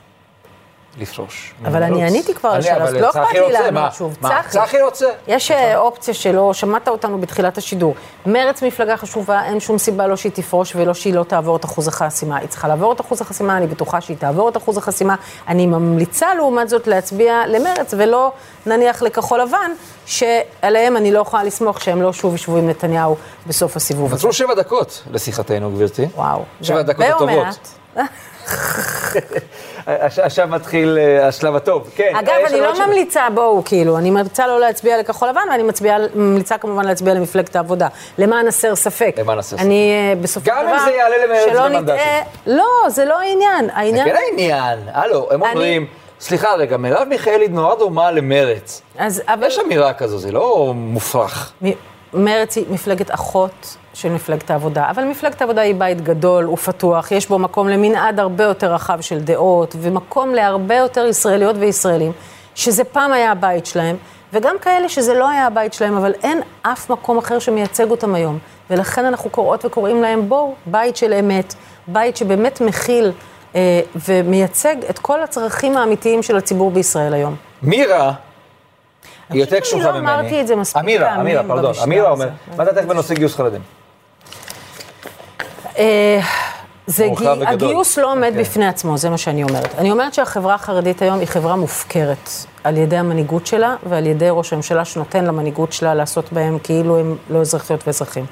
[1.00, 1.54] לפרוש?
[1.64, 2.04] אבל אני?
[2.04, 3.92] עניתי כבר על השאלה, אז לא אכפת לי לענות?
[3.92, 4.16] שוב.
[4.48, 4.82] צחי.
[4.82, 5.06] רוצה?
[5.28, 7.94] יש אה, אופציה שלא, שמעת אותנו בתחילת השידור.
[8.26, 11.88] מרצ מפלגה חשובה, אין שום סיבה לא שהיא תפרוש ולא שהיא לא תעבור את אחוז
[11.88, 12.36] החסימה.
[12.36, 15.14] היא צריכה לעבור את אחוז החסימה, אני בטוחה שהיא תעבור את אחוז החסימה.
[15.48, 18.32] אני ממליצה לעומת זאת להצביע למרצ ולא
[18.66, 19.70] נניח לכחול לבן,
[20.06, 23.16] שעליהם אני לא יכולה לסמוך שהם לא שוב ישבו עם נתניהו
[23.46, 24.14] בסוף הסיבוב הזה.
[24.14, 26.06] נוצרו שבע דקות לשיחתנו, גברתי.
[26.14, 26.42] וואו.
[26.62, 27.76] שבע דקות הטובות.
[29.86, 31.90] עכשיו מתחיל אה, השלב הטוב.
[31.96, 32.12] כן.
[32.16, 35.62] אגב, יש אני לא ממליצה, בואו, כאילו, אני ממליצה לא להצביע לכחול לבן, ואני
[36.14, 37.88] ממליצה כמובן להצביע למפלגת העבודה.
[38.18, 39.14] למען הסר ספק.
[39.18, 39.66] למען הסר ספק.
[39.66, 40.74] אני אה, בסופו של גם דבר...
[40.74, 42.00] אם זה יעלה שלא במנדטים.
[42.46, 43.66] לא, זה לא העניין.
[43.66, 44.08] זה העניין...
[44.08, 45.86] כן העניין, הלו, הם אומרים,
[46.20, 48.82] סליחה רגע, מרב מיכאלי נורא דומה למרץ.
[48.98, 49.46] אז, אבל...
[49.46, 51.52] יש אמירה כזו, זה לא מופרך.
[51.64, 51.70] מ-
[52.14, 57.28] מרצ היא מפלגת אחות של מפלגת העבודה, אבל מפלגת העבודה היא בית גדול ופתוח, יש
[57.28, 62.12] בו מקום למנעד הרבה יותר רחב של דעות, ומקום להרבה יותר ישראליות וישראלים,
[62.54, 63.96] שזה פעם היה הבית שלהם,
[64.32, 68.38] וגם כאלה שזה לא היה הבית שלהם, אבל אין אף מקום אחר שמייצג אותם היום.
[68.70, 71.54] ולכן אנחנו קוראות וקוראים להם, בואו, בית של אמת,
[71.88, 73.12] בית שבאמת מכיל
[73.54, 77.36] אה, ומייצג את כל הצרכים האמיתיים של הציבור בישראל היום.
[77.62, 78.12] מירה,
[79.30, 80.06] היא יותר קשוחה ממני.
[80.06, 81.72] לא אמרתי את זה מספיק פעמים אמירה, פרדון.
[81.82, 82.24] אמירה הזה.
[82.24, 83.60] אומר, מה דעתך בנושא גיוס חרדים?
[85.78, 86.20] אה,
[86.86, 87.28] זה גי...
[87.46, 88.40] הגיוס לא עומד כן.
[88.40, 89.74] בפני עצמו, זה מה שאני אומרת.
[89.78, 92.30] אני אומרת שהחברה החרדית היום היא חברה מופקרת
[92.64, 97.16] על ידי המנהיגות שלה ועל ידי ראש הממשלה שנותן למנהיגות שלה לעשות בהם כאילו הם
[97.30, 98.26] לא אזרחיות ואזרחים.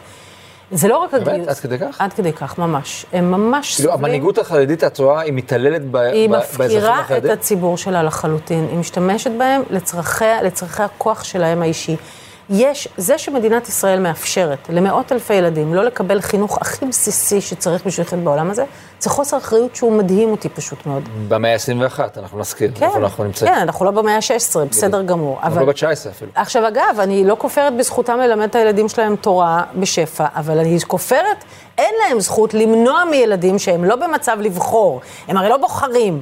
[0.75, 1.29] זה לא רק באמת?
[1.29, 1.49] הגיוס.
[1.49, 2.01] עד כדי כך?
[2.01, 3.07] עד כדי כך, ממש.
[3.13, 4.05] הם ממש כאילו, סובלים.
[4.05, 7.31] המנהיגות החרדית, את רואה, היא מתעללת ב- היא ב- באזרחים מפקירה את החרדים?
[7.31, 11.97] הציבור שלה לחלוטין, היא משתמשת בהם לצרכי, לצרכי הכוח שלהם האישי.
[12.51, 18.07] יש, זה שמדינת ישראל מאפשרת למאות אלפי ילדים לא לקבל חינוך הכי בסיסי שצריך בשביל
[18.07, 18.65] לחיות בעולם הזה,
[19.01, 21.03] זה חוסר אחריות שהוא מדהים אותי פשוט מאוד.
[21.29, 23.51] במאה ה-21, אנחנו נזכיר, כן, איפה אנחנו נמצאים.
[23.51, 25.39] כן, אנחנו לא במאה ה-16, בסדר גמור.
[25.43, 26.31] אנחנו לא בת 19 אפילו.
[26.35, 31.45] עכשיו, אגב, אני לא כופרת בזכותם ללמד את הילדים שלהם תורה בשפע, אבל אני כופרת,
[31.79, 36.21] אין להם זכות למנוע מילדים שהם לא במצב לבחור, הם הרי לא בוחרים,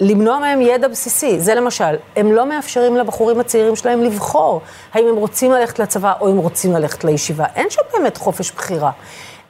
[0.00, 1.40] למנוע מהם ידע בסיסי.
[1.40, 4.60] זה למשל, הם לא מאפשרים לבחורים הצעירים שלהם לבחור
[4.94, 7.44] האם הם רוצים ללכת לצבא או הם רוצים ללכת לישיבה.
[7.54, 8.90] אין שם באמת חופש בחירה.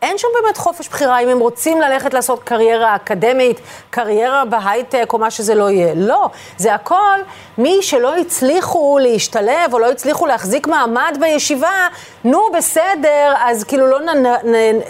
[0.03, 5.19] אין שם באמת חופש בחירה אם הם רוצים ללכת לעשות קריירה אקדמית, קריירה בהייטק או
[5.19, 5.95] מה שזה לא יהיה.
[5.95, 7.19] לא, זה הכל
[7.59, 11.89] מי שלא הצליחו להשתלב או לא הצליחו להחזיק מעמד בישיבה,
[12.25, 14.27] נו בסדר, אז כאילו לא נ...
[14.27, 14.81] נ...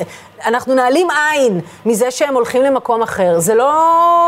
[0.47, 3.38] אנחנו נעלים עין מזה שהם הולכים למקום אחר.
[3.41, 3.74] זה לא,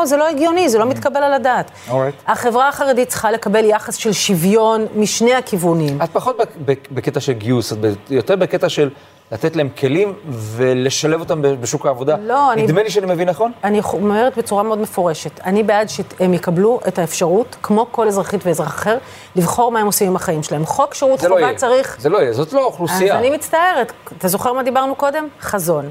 [0.05, 1.71] זה לא הגיוני, זה לא מתקבל על הדעת.
[1.89, 1.93] Alright.
[2.27, 6.03] החברה החרדית צריכה לקבל יחס של שוויון משני הכיוונים.
[6.03, 7.77] את פחות בק- בק- בקטע של גיוס, את
[8.11, 8.91] יותר בקטע של
[9.33, 12.17] לתת להם כלים ולשלב אותם בשוק העבודה.
[12.23, 13.53] לא, אני- נדמה לי שאני מבין נכון?
[13.65, 18.69] אני אומרת בצורה מאוד מפורשת, אני בעד שהם יקבלו את האפשרות, כמו כל אזרחית ואזרח
[18.69, 18.99] אחר,
[19.37, 20.67] לבחור מה הם עושים עם החיים שלהם.
[20.67, 21.55] חוק שירות לא חובה יהיה.
[21.55, 21.97] צריך...
[22.01, 23.19] זה לא יהיה, זאת לא אז אוכלוסייה.
[23.19, 25.29] אני מצטערת, אתה זוכר מה דיברנו קודם?
[25.41, 25.91] חזון.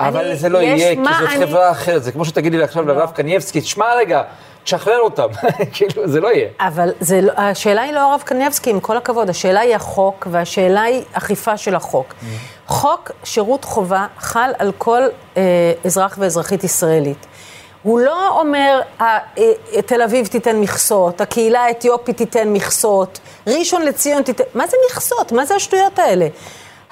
[0.00, 1.46] אבל אני- זה לא יהיה, כי זאת אני- לא.
[1.46, 2.02] חברה אחרת.
[2.02, 4.22] זה כמו שתגידי לי עכשיו לרב קנייבסקי, תשמע רגע,
[4.70, 5.28] תשחרר אותם.
[5.72, 6.48] כאילו, זה לא יהיה.
[6.60, 10.82] אבל זה, לא- השאלה היא לא הרב קניבסקי, עם כל הכבוד, השאלה היא החוק, והשאלה
[10.82, 12.14] היא אכיפה של החוק.
[12.66, 15.02] חוק שירות חובה חל על כל
[15.36, 15.42] אה,
[15.84, 17.26] אזרח ואזרחית ישראלית.
[17.82, 24.22] הוא לא אומר, אה, אה, תל אביב תיתן מכסות, הקהילה האתיופית תיתן מכסות, ראשון לציון
[24.22, 24.44] תיתן...
[24.54, 25.32] מה זה מכסות?
[25.32, 26.26] מה זה השטויות האלה?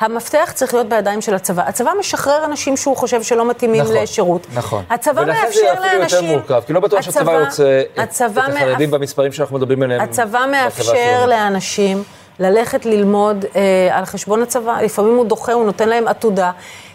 [0.01, 1.63] המפתח צריך להיות בידיים של הצבא.
[1.67, 4.47] הצבא משחרר אנשים שהוא חושב שלא מתאימים נכון, לשירות.
[4.55, 4.85] נכון.
[4.91, 6.19] הצבא ולכן מאפשר זה אפילו לאנשים...
[6.25, 9.57] יותר מורכב, כי לא בטוח שהצבא הצבא- יוצא את- את הצבא החרדים מאפ- במספרים שאנחנו
[9.57, 10.01] מדברים עליהם.
[10.01, 11.27] הצבא מאפשר.
[11.27, 12.03] לאנשים
[12.41, 13.61] ללכת ללמוד אה,
[13.99, 16.51] על חשבון הצבא, לפעמים הוא דוחה, הוא נותן להם עתודה.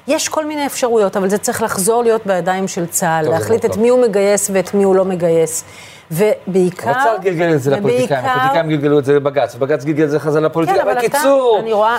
[0.07, 3.69] יש כל מיני אפשרויות, אבל זה צריך לחזור להיות בידיים של צה"ל, טוב, להחליט את
[3.69, 3.81] מורכב.
[3.81, 5.63] מי הוא מגייס ואת מי הוא לא מגייס.
[6.11, 6.91] ובעיקר...
[6.91, 10.19] אבל צה"ל גלגל את זה לפוליטיקאים, הפוליטיקאים גלגלו את זה לבג"ץ, ובג"ץ גלגל את זה
[10.19, 10.81] חזרה כן, לפוליטיקאים.
[10.81, 11.97] אבל אתה, בקיצור, אני רואה...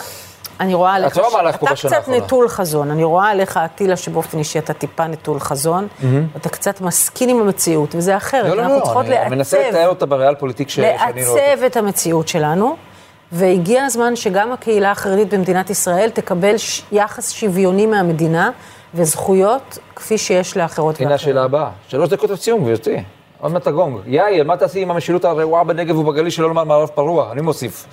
[0.61, 2.25] אני רואה עליך, רואה מהלך פה אתה בשנה קצת האחרונה.
[2.25, 5.89] נטול חזון, אני רואה עליך, אטילה, שבאופן אישי אתה טיפה נטול חזון,
[6.37, 10.07] אתה קצת מסכין עם המציאות, וזה אחרת, לא, לא, אנחנו לא, אני מנסה לתאר אותה
[10.07, 10.87] בריאל פוליטיק ש- שאני
[11.27, 11.37] לא.
[11.37, 12.77] לעצב את המציאות שלנו,
[13.33, 18.51] והגיע הזמן שגם הקהילה החרדית במדינת ישראל תקבל ש- יחס שוויוני מהמדינה
[18.95, 21.69] וזכויות כפי שיש לאחרות הנה השאלה הבאה.
[21.89, 23.03] שלוש דקות לסיום, גברתי.
[23.41, 23.99] עוד מעט הגונג.
[24.07, 27.33] יאיר, מה תעשי עם המשילות הרעועה בנגב ובגליל שלא לומר מערב פרוע?
[27.33, 27.87] אני מוסיף.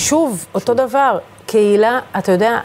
[0.00, 2.58] שוב, אותו דבר, קהילה, אתה יודע,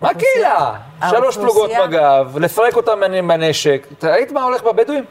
[0.00, 0.72] מה קהילה?
[1.10, 3.86] שלוש פלוגות מג"ב, לפרק אותם מה- מהנשק.
[4.02, 5.04] ראית מה הולך בבדואים?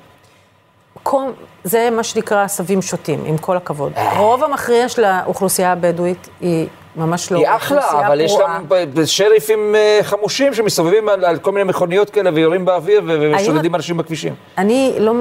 [1.04, 1.32] קום,
[1.64, 3.92] זה מה שנקרא עשבים שוטים, עם כל הכבוד.
[3.98, 4.12] אה.
[4.18, 8.58] הרוב המכריע של האוכלוסייה הבדואית היא ממש לא היא אחלה, אבל יש פרועה.
[8.58, 13.02] גם ב- שריפים אה, חמושים שמסתובבים על על כל מיני מכוניות כאלה ויורים באוויר
[13.36, 14.36] ושודדים אנשים בכבישים.
[14.58, 15.14] אני לא...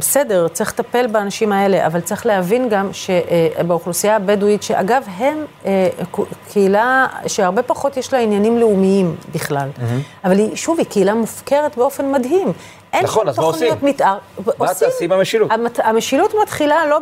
[0.00, 5.88] בסדר, צריך לטפל באנשים האלה, אבל צריך להבין גם שבאוכלוסייה הבדואית, שאגב, הם אה,
[6.52, 9.68] קהילה שהרבה פחות יש לה עניינים לאומיים בכלל.
[10.24, 12.52] אבל היא, שוב, היא קהילה מופקרת באופן מדהים.
[12.92, 13.88] אין נכון, אז מה תוכניות עושים?
[13.88, 14.16] מתאר.
[14.58, 15.50] מה תעשי עם המשילות?
[15.52, 16.98] המת- המשילות מתחילה לא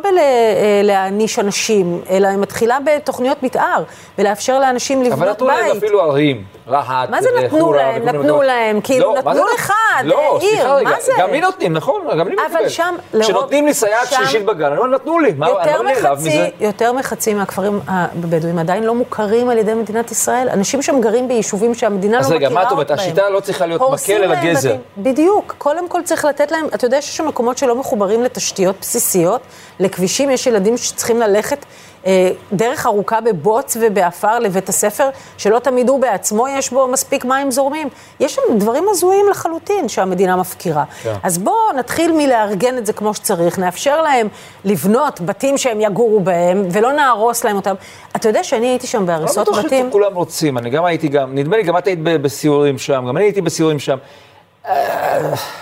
[0.82, 3.82] בלהעניש אנשים, אלא היא מתחילה בתוכניות מתאר,
[4.18, 5.58] ולאפשר לאנשים לבנות אבל נתנו בית.
[5.68, 8.02] להם אפילו ערים, רהט, מה זה אה, נתנו להם?
[8.04, 8.42] נתנו.
[8.42, 9.72] להם, כאילו, לא, מה נתנו לך,
[10.04, 11.12] לא, עיר, סליחה רגע, מה זה?
[11.18, 12.02] גם לי נותנים, נכון?
[12.18, 12.68] גם לי אבל מקבל.
[12.68, 16.18] שם, לרוב- כשנותנים לי סייעת שלישית בגן, אני אומר, נתנו לי, מה, אני לא נעלב
[16.18, 16.48] מזה.
[16.60, 20.48] יותר מחצי מהכפרים הבדואים עדיין לא מוכרים על ידי מדינת ישראל.
[20.48, 22.90] אנשים שם גרים ביישובים שהמדינה לא אז מכירה רגע, מה את אומרת?
[22.90, 24.76] השיטה לא צריכה להיות מקל, אלא גזר.
[24.98, 25.54] בדיוק.
[25.78, 29.40] קודם כל צריך לתת להם, אתה יודע שיש שם מקומות שלא מחוברים לתשתיות בסיסיות,
[29.80, 31.64] לכבישים, יש ילדים שצריכים ללכת
[32.06, 37.50] אה, דרך ארוכה בבוץ ובעפר לבית הספר, שלא תמיד הוא בעצמו יש בו מספיק מים
[37.50, 37.88] זורמים.
[38.20, 40.84] יש שם דברים הזויים לחלוטין שהמדינה מפקירה.
[41.02, 41.14] כן.
[41.22, 44.28] אז בואו נתחיל מלארגן את זה כמו שצריך, נאפשר להם
[44.64, 47.74] לבנות בתים שהם יגורו בהם, ולא נהרוס להם אותם.
[48.16, 49.88] אתה יודע שאני הייתי שם לא בהריסות בטוח בתים.
[49.88, 53.24] שכולם רוצים, אני גם הייתי גם, נדמה לי, גם את היית בסיורים שם, גם אני
[53.24, 53.96] הייתי בסיורים שם.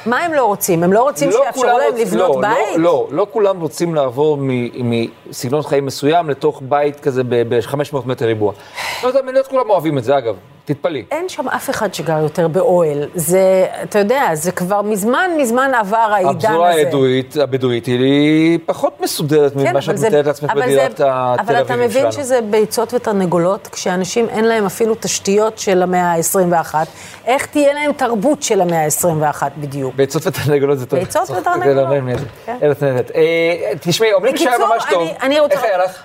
[0.07, 0.83] מה הם לא רוצים?
[0.83, 2.77] הם לא רוצים לא שיאפשרו להם רוצים- לבנות לא, בית?
[2.77, 4.39] לא, לא, לא כולם רוצים לעבור
[4.75, 8.53] מסגנון חיים מסוים לתוך בית כזה ב-500 מטר ריבוע.
[9.03, 10.37] לא יודע, לא כולם אוהבים את זה, אגב,
[10.67, 11.05] תתפלאי.
[11.11, 13.09] אין שם אף אחד שגר יותר באוהל.
[13.15, 13.41] זה,
[13.83, 16.49] אתה יודע, זה כבר מזמן מזמן עבר העידן הזה.
[16.49, 21.05] הפזורה הבדואית, הבדואית היא פחות מסודרת כן, ממה שאת מתארת לעצמך בדירת התל
[21.41, 22.13] אבל אתה אביבים מבין שלנו.
[22.13, 26.75] שזה ביצות ותרנגולות, כשאנשים אין להם אפילו תשתיות של המאה ה-21,
[27.27, 29.95] איך תהיה להם תרבות של המאה ה-21 בדיוק?
[29.95, 30.99] ביצות ותרנגולות זה טוב.
[30.99, 32.15] ביצות ותרנגולות, לא.
[32.47, 32.57] כן.
[33.15, 35.03] אה, תשמעי, אומרים שהיה בקיצור, ממש טוב.
[35.03, 36.03] אני- אני רוצה- איך היה לך?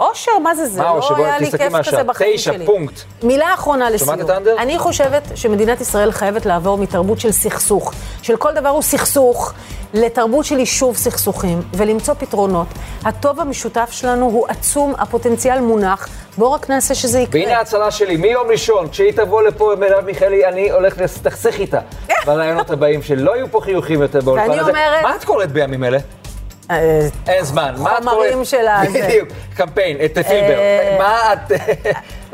[0.00, 0.82] אושר, מה זה זה?
[0.82, 0.92] מה?
[1.10, 1.72] לא היה לי כיף.
[1.86, 2.66] כזה בחיים תשע, שלי.
[2.66, 3.00] פונקט.
[3.22, 4.10] מילה אחרונה לסיום.
[4.10, 4.54] שומעת את האנדר?
[4.58, 7.92] אני חושבת שמדינת ישראל חייבת לעבור מתרבות של סכסוך,
[8.22, 9.52] של כל דבר הוא סכסוך,
[9.94, 12.66] לתרבות של יישוב סכסוכים, ולמצוא פתרונות.
[13.04, 17.40] הטוב המשותף שלנו הוא עצום, הפוטנציאל מונח, בואו רק נעשה שזה יקרה.
[17.40, 21.78] והנה ההצהרה שלי, מיום ראשון, כשהיא תבוא לפה, מרב מיכאלי, אני הולך להסתכסך איתה
[22.26, 24.60] ברעיונות הבאים, שלא יהיו פה חיוכים יותר באולפן הזה.
[24.70, 25.98] אומרת- מה את קוראת בימים אלה?
[26.70, 27.74] אה, אין זמן.
[27.78, 28.46] מה את חומרים קוראת?
[28.46, 29.02] של הזה.
[29.06, 30.58] בדיוק, קמפיין, את פילבר.
[30.58, 31.52] אה, מה את...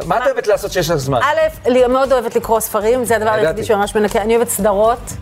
[0.07, 1.19] מה את אוהבת לעשות שיש לך זמן?
[1.23, 3.31] א', אני מאוד אוהבת לקרוא ספרים, זה הדבר.
[3.31, 4.23] היחידי שממש מנקה.
[4.23, 5.13] אני אוהבת סדרות.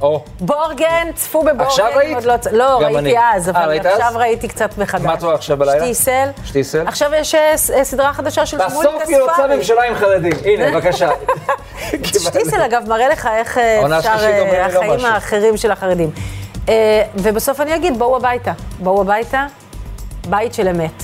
[0.40, 1.64] בורגן, צפו בבורגן.
[1.64, 2.24] עכשיו ראית?
[2.24, 3.18] לא לא, ראיתי.
[3.34, 3.86] אז, אה, אבל אז?
[3.86, 5.02] עכשיו ראיתי קצת מחדש.
[5.02, 5.84] מה את רואה עכשיו בלילה?
[5.84, 6.28] שטיסל.
[6.44, 6.88] שטיסל?
[6.88, 9.46] עכשיו יש אה, אה, סדרה חדשה של שמוליק בסוף היא רוצה.
[9.56, 10.32] ממשלה עם חרדים.
[10.44, 11.10] הנה, בבקשה.
[12.06, 15.04] שטיסל, אגב, מראה לך איך אה, אפשר, אה, לא החיים.
[15.04, 16.10] האחרים של החרדים.
[16.68, 18.52] אה, ובסוף אני אגיד, בואו הביתה.
[18.78, 19.46] בואו הביתה,
[20.28, 21.02] בית של אמת.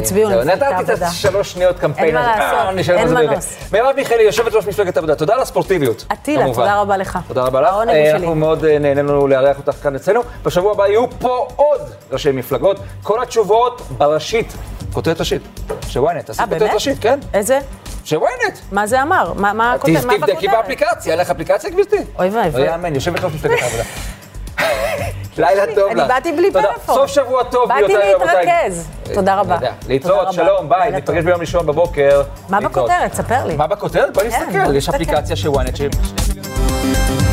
[0.00, 1.06] תצביעו למפלגת נתתי את העבודה.
[1.06, 2.36] השלוש שניות קמפיין אין מה.
[2.38, 3.14] לעשות, אה, אין.
[3.14, 3.56] מנוס.
[3.72, 6.04] מרב מיכאלי, יושבת ראש מפלגת העבודה, תודה על הספורטיביות.
[6.24, 6.52] כמובן.
[6.52, 7.18] תודה רבה לך.
[7.28, 7.68] תודה רבה לך.
[7.68, 8.34] העונג אה, הוא אנחנו שלי.
[8.34, 10.20] מאוד נהנינו לארח אותך כאן אצלנו.
[10.44, 11.80] בשבוע הבא יהיו פה עוד
[12.10, 12.76] ראשי מפלגות.
[13.02, 14.52] כל התשובות בראשית.
[14.92, 15.42] כותרת ראשית.
[15.88, 16.70] שוויינט, עשית כותרת?
[16.74, 17.18] ראשית, כן?
[17.34, 17.58] איזה?
[18.04, 18.58] שוויינט.
[18.72, 19.32] מה זה אמר?
[19.32, 20.04] מה הכותרת?
[20.20, 20.48] תבדקי?
[20.48, 21.96] באפליקציה, אין לך אפליקציה, גברתי?
[22.18, 22.60] אוי ואבוי.
[22.60, 23.82] לא יאמן, יושבת ראש מפלגת העבודה.
[25.38, 25.98] לילה טוב לך.
[25.98, 26.52] אני באתי בלי.
[26.52, 26.94] פלאפון.
[26.94, 28.46] סוף שבוע טוב, באתי גבירותיי ורבותיי.
[28.46, 28.88] להתרכז.
[29.14, 29.56] תודה רבה.
[29.88, 30.32] להתראות.
[30.32, 31.24] שלום, ביי, ניפגש טוב.
[31.24, 32.22] ביום ראשון בבוקר.
[32.48, 32.60] מה.
[32.60, 33.14] בכותרת?
[33.14, 33.56] ספר לי.
[33.56, 34.14] מה בכותרת?
[34.14, 34.88] בוא כן, נסתכל, יש.
[34.88, 35.76] אפליקציה של ynet.
[35.76, 37.29] ש-